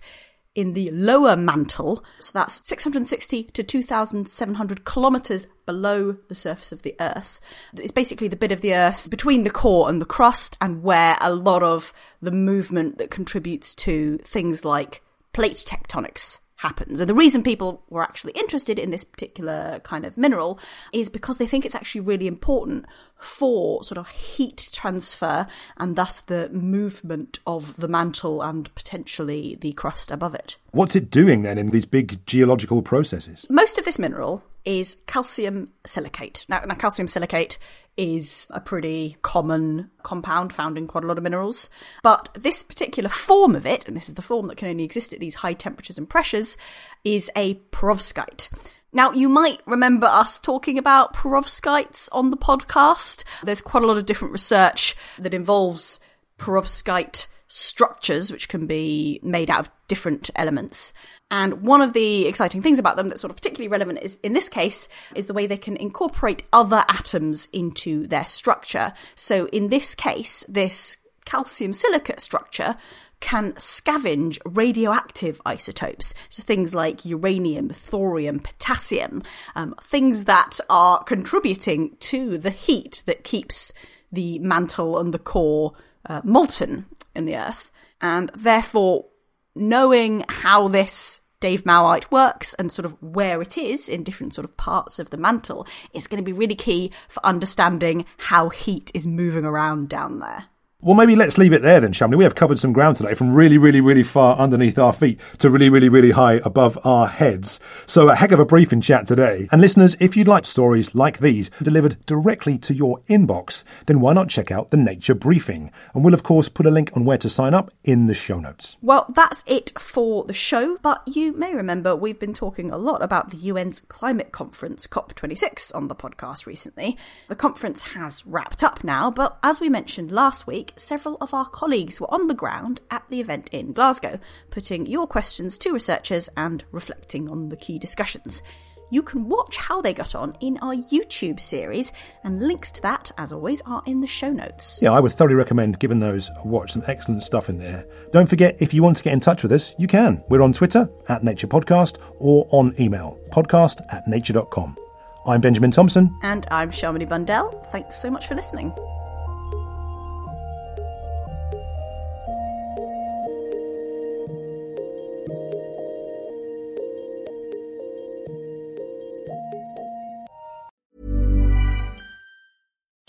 in 0.55 0.75
the 0.75 0.91
lower 0.91 1.37
mantle, 1.37 2.05
so 2.19 2.39
that's 2.39 2.67
660 2.67 3.45
to 3.45 3.63
2,700 3.63 4.85
kilometres 4.85 5.47
below 5.65 6.19
the 6.29 6.35
surface 6.35 6.73
of 6.73 6.83
the 6.83 6.95
Earth. 7.01 7.41
It's 7.75 7.93
basically 7.93 8.29
the 8.29 8.37
bit 8.37 8.53
of 8.53 8.61
the 8.61 8.75
Earth 8.75 9.09
between 9.09 9.45
the 9.45 9.51
core 9.51 9.89
and 9.89 10.01
the 10.01 10.07
crust, 10.07 10.57
and 10.61 10.83
where 10.83 11.17
a 11.21 11.35
lot 11.35 11.63
of 11.63 11.93
the 12.21 12.31
movement 12.31 12.99
that 12.99 13.11
contributes 13.11 13.75
to 13.77 14.19
things 14.19 14.65
like 14.65 15.03
plate 15.33 15.65
tectonics 15.67 16.39
happens. 16.63 17.01
And 17.01 17.11
the 17.11 17.15
reason 17.15 17.43
people 17.43 17.83
were 17.91 18.03
actually 18.03 18.33
interested 18.33 18.79
in 18.79 18.91
this 18.91 19.05
particular 19.05 19.81
kind 19.83 20.07
of 20.07 20.17
mineral 20.17 20.59
is 20.93 21.09
because 21.09 21.39
they 21.39 21.47
think 21.47 21.65
it's 21.65 21.75
actually 21.75 22.01
really 22.03 22.27
important 22.27 22.87
for 23.19 23.85
sort 23.85 23.99
of 23.99 24.09
heat 24.09 24.71
transfer 24.73 25.47
and 25.77 25.97
thus 25.97 26.21
the 26.21 26.49
movement 26.51 27.41
of 27.47 27.77
the 27.77 27.89
mantle 27.89 28.43
and 28.43 28.75
potentially 28.75 29.57
the 29.61 29.73
crust 29.73 30.11
above 30.11 30.35
it. 30.35 30.57
What's 30.71 30.97
it 30.97 31.11
doing 31.11 31.43
then 31.43 31.59
in 31.59 31.71
these 31.71 31.85
big 31.85 32.25
geological 32.27 32.83
processes? 32.83 33.47
Most 33.51 33.79
of 33.79 33.85
this 33.85 33.99
mineral 33.99 34.43
is 34.65 34.97
calcium 35.07 35.71
silicate. 35.85 36.47
Now, 36.49 36.61
now 36.61 36.75
calcium 36.75 37.09
silicate 37.09 37.59
is 37.97 38.47
a 38.51 38.61
pretty 38.61 39.17
common 39.23 39.91
compound 40.03 40.53
found 40.53 40.79
in 40.79 40.87
quite 40.87 41.05
a 41.05 41.07
lot 41.07 41.19
of 41.19 41.25
minerals. 41.25 41.69
But 42.03 42.29
this 42.35 42.63
particular 42.63 43.09
form 43.09 43.55
of 43.55 43.67
it, 43.67 43.87
and 43.87 43.97
this 43.97 44.09
is 44.09 44.15
the 44.15 44.23
form 44.23 44.49
that 44.49 44.57
can 44.57 44.69
only 44.69 44.85
exist 44.85 45.13
at 45.13 45.21
these 45.21 45.37
high 45.37 45.55
temperatures 45.55 45.99
and 45.99 46.09
pressures, 46.09 46.57
is 47.05 47.31
a 47.37 47.55
perovskite. 47.71 48.49
Now, 48.95 49.13
you 49.13 49.29
might 49.29 49.61
remember 49.67 50.07
us 50.07 50.39
talking 50.39 50.77
about 50.77 51.15
perovskites 51.15 52.09
on 52.13 52.31
the 52.31 52.37
podcast. 52.37 53.25
There's 53.43 53.63
quite 53.63 53.83
a 53.83 53.87
lot 53.87 53.97
of 53.97 54.07
different 54.07 54.33
research 54.33 54.95
that 55.19 55.33
involves 55.33 56.01
perovskite 56.39 57.27
structures, 57.49 58.31
which 58.31 58.49
can 58.49 58.67
be 58.67 59.21
made 59.23 59.51
out 59.51 59.61
of 59.61 59.71
different 59.89 60.31
elements. 60.37 60.93
And 61.33 61.63
one 61.63 61.81
of 61.81 61.95
the 61.95 62.27
exciting 62.27 62.61
things 62.61 62.79
about 62.79 62.97
them 62.97 63.09
that's 63.09 63.23
sort 63.23 63.31
of 63.31 63.37
particularly 63.37 63.69
relevant 63.69 64.01
is 64.03 64.19
in 64.23 64.35
this 64.35 64.51
case 64.51 64.87
is 65.15 65.27
the 65.27 65.33
way 65.33 65.47
they 65.47 65.57
can 65.57 65.79
incorporate 65.79 66.43
other 66.53 66.85
atoms 66.91 67.49
into 67.55 68.07
their 68.07 68.27
structure. 68.27 68.93
So 69.15 69.47
in 69.47 69.69
this 69.69 69.95
case, 69.95 70.45
this 70.47 70.99
calcium 71.25 71.73
silicate 71.73 72.21
structure 72.21 72.77
can 73.21 73.55
scavenge 73.55 74.39
radioactive 74.45 75.41
isotopes. 75.47 76.13
So 76.29 76.43
things 76.43 76.75
like 76.75 77.07
uranium, 77.07 77.71
thorium, 77.71 78.41
potassium, 78.41 79.23
um, 79.57 79.75
things 79.83 80.27
that 80.27 80.61
are 80.69 81.03
contributing 81.05 81.97
to 82.01 82.37
the 82.37 82.51
heat 82.51 83.03
that 83.07 83.25
keeps 83.25 83.73
the 84.11 84.39
mantle 84.41 84.99
and 84.99 85.15
the 85.15 85.19
core 85.19 85.73
uh, 86.05 86.21
molten 86.25 86.85
in 87.15 87.25
the 87.25 87.37
Earth. 87.37 87.71
And 88.03 88.31
therefore, 88.35 89.07
knowing 89.55 90.27
how 90.29 90.69
this 90.69 91.22
davemaoite 91.43 92.11
works 92.11 92.55
and 92.55 92.71
sort 92.71 92.87
of 92.87 92.97
where 93.03 93.43
it 93.43 93.59
is 93.59 93.89
in 93.89 94.05
different 94.05 94.33
sort 94.35 94.45
of 94.45 94.57
parts 94.57 94.99
of 94.99 95.11
the 95.11 95.17
mantle 95.17 95.67
is 95.93 96.07
going 96.07 96.23
to 96.23 96.25
be 96.25 96.33
really 96.33 96.55
key 96.55 96.91
for 97.09 97.25
understanding 97.27 98.07
how 98.17 98.49
heat 98.49 98.91
is 98.95 99.07
moving 99.07 99.45
around 99.45 99.89
down 99.89 100.21
there. 100.21 100.47
Well, 100.85 100.97
maybe 100.97 101.15
let's 101.15 101.39
leave 101.39 101.53
it 101.53 101.63
there 101.63 101.79
then, 101.79 101.93
shall 101.93 102.09
we? 102.09 102.17
We 102.17 102.25
have 102.25 102.35
covered 102.35 102.59
some 102.59 102.73
ground 102.73 102.97
today 102.97 103.15
from 103.15 103.33
really, 103.33 103.57
really, 103.57 103.81
really 103.81 104.03
far 104.03 104.37
underneath 104.37 104.81
our 104.81 104.93
feet 104.93 105.21
to 105.39 105.49
really, 105.49 105.69
really, 105.69 105.89
really 105.89 106.11
high 106.11 106.41
above 106.45 106.77
our 106.85 107.07
heads. 107.07 107.61
So 107.87 108.09
a 108.09 108.17
heck 108.17 108.33
of 108.33 108.41
a 108.41 108.45
briefing 108.45 108.81
chat 108.81 109.07
today. 109.07 109.47
And 109.53 109.61
listeners, 109.61 109.97
if 110.01 110.17
you'd 110.17 110.27
like 110.27 110.45
stories 110.45 110.93
like 110.93 111.21
these 111.21 111.53
delivered 111.63 112.05
directly 112.05 112.59
to 112.59 112.75
your 112.75 112.99
inbox, 113.09 113.63
then 113.87 114.01
why 114.01 114.13
not 114.13 114.29
check 114.29 114.51
out 114.51 114.71
the 114.73 114.77
Nature 114.77 115.15
Briefing? 115.15 115.71
And 115.95 116.03
we'll, 116.03 116.15
of 116.15 116.25
course, 116.25 116.49
put 116.49 116.67
a 116.67 116.71
link 116.73 116.91
on 116.97 117.05
where 117.05 117.19
to 117.19 117.29
sign 117.29 117.55
up 117.55 117.73
in 117.85 118.09
the 118.09 118.15
show 118.15 118.41
notes. 118.41 118.77
Well, 118.83 119.07
that's 119.15 119.45
it 119.47 119.79
for 119.79 120.25
the 120.25 120.33
show, 120.33 120.79
but 120.83 121.07
you 121.07 121.33
may 121.33 121.55
remember 121.55 121.95
we've 121.95 122.19
been 122.19 122.35
talking 122.35 122.73
a 122.73 122.77
lot 122.77 123.05
about 123.05 123.31
the 123.31 123.51
UN's 123.51 123.79
climate 123.79 124.33
conference, 124.33 124.89
COP26, 124.89 125.73
on 125.77 125.87
the 125.87 125.95
podcast 125.95 126.45
recently. 126.45 126.99
The 127.29 127.37
conference 127.37 127.83
has 127.93 128.27
wrapped 128.27 128.65
up 128.65 128.83
now, 128.83 129.13
but 129.13 129.39
as 129.45 129.61
we 129.61 129.69
mentioned 129.69 130.11
last 130.11 130.49
week, 130.49 130.72
several 130.77 131.17
of 131.21 131.35
our 131.35 131.47
colleagues 131.47 132.01
were 132.01 132.13
on 132.13 132.27
the 132.27 132.35
ground 132.35 132.81
at 132.91 133.05
the 133.09 133.21
event 133.21 133.49
in 133.51 133.73
Glasgow, 133.73 134.19
putting 134.51 134.87
your 134.87 135.07
questions 135.07 135.59
to 135.59 135.73
researchers 135.73 136.29
and 136.37 136.65
reflecting 136.73 137.29
on 137.29 137.49
the 137.49 137.57
key 137.57 137.79
discussions. 137.79 138.43
You 138.91 139.03
can 139.03 139.27
watch 139.27 139.57
how 139.57 139.81
they 139.81 139.95
got 139.95 140.15
on 140.15 140.37
in 140.41 140.59
our 140.59 140.75
YouTube 140.75 141.41
series, 141.41 141.95
and 142.25 142.47
links 142.47 142.71
to 142.73 142.83
that, 142.83 143.11
as 143.17 143.33
always, 143.33 143.63
are 143.63 143.83
in 143.87 144.01
the 144.03 144.07
show 144.07 144.31
notes. 144.31 144.81
Yeah, 144.83 144.93
I 144.93 145.01
would 145.01 145.13
thoroughly 145.13 145.35
recommend 145.35 145.79
giving 145.79 146.01
those 146.01 146.31
a 146.37 146.47
watch. 146.47 146.73
Some 146.73 146.83
excellent 146.87 147.23
stuff 147.23 147.49
in 147.49 147.57
there. 147.57 147.87
Don't 148.11 148.29
forget, 148.29 148.55
if 148.61 148.75
you 148.75 148.83
want 148.83 148.99
to 148.99 149.03
get 149.03 149.15
in 149.15 149.21
touch 149.21 149.43
with 149.43 149.53
us, 149.53 149.75
you 149.79 149.89
can. 149.89 150.23
We're 150.29 150.43
on 150.43 150.53
Twitter 150.53 150.91
at 151.09 151.25
Nature 151.25 151.47
Podcast 151.47 151.97
or 152.19 152.47
on 152.51 152.75
email 152.79 153.19
podcast 153.31 153.81
at 153.89 154.07
nature.com. 154.07 154.77
I'm 155.25 155.41
Benjamin 155.41 155.71
Thompson. 155.71 156.15
And 156.23 156.47
I'm 156.51 156.71
Shamini 156.71 157.09
Bundell. 157.09 157.51
Thanks 157.73 157.97
so 157.97 158.11
much 158.11 158.27
for 158.27 158.35
listening. 158.35 158.75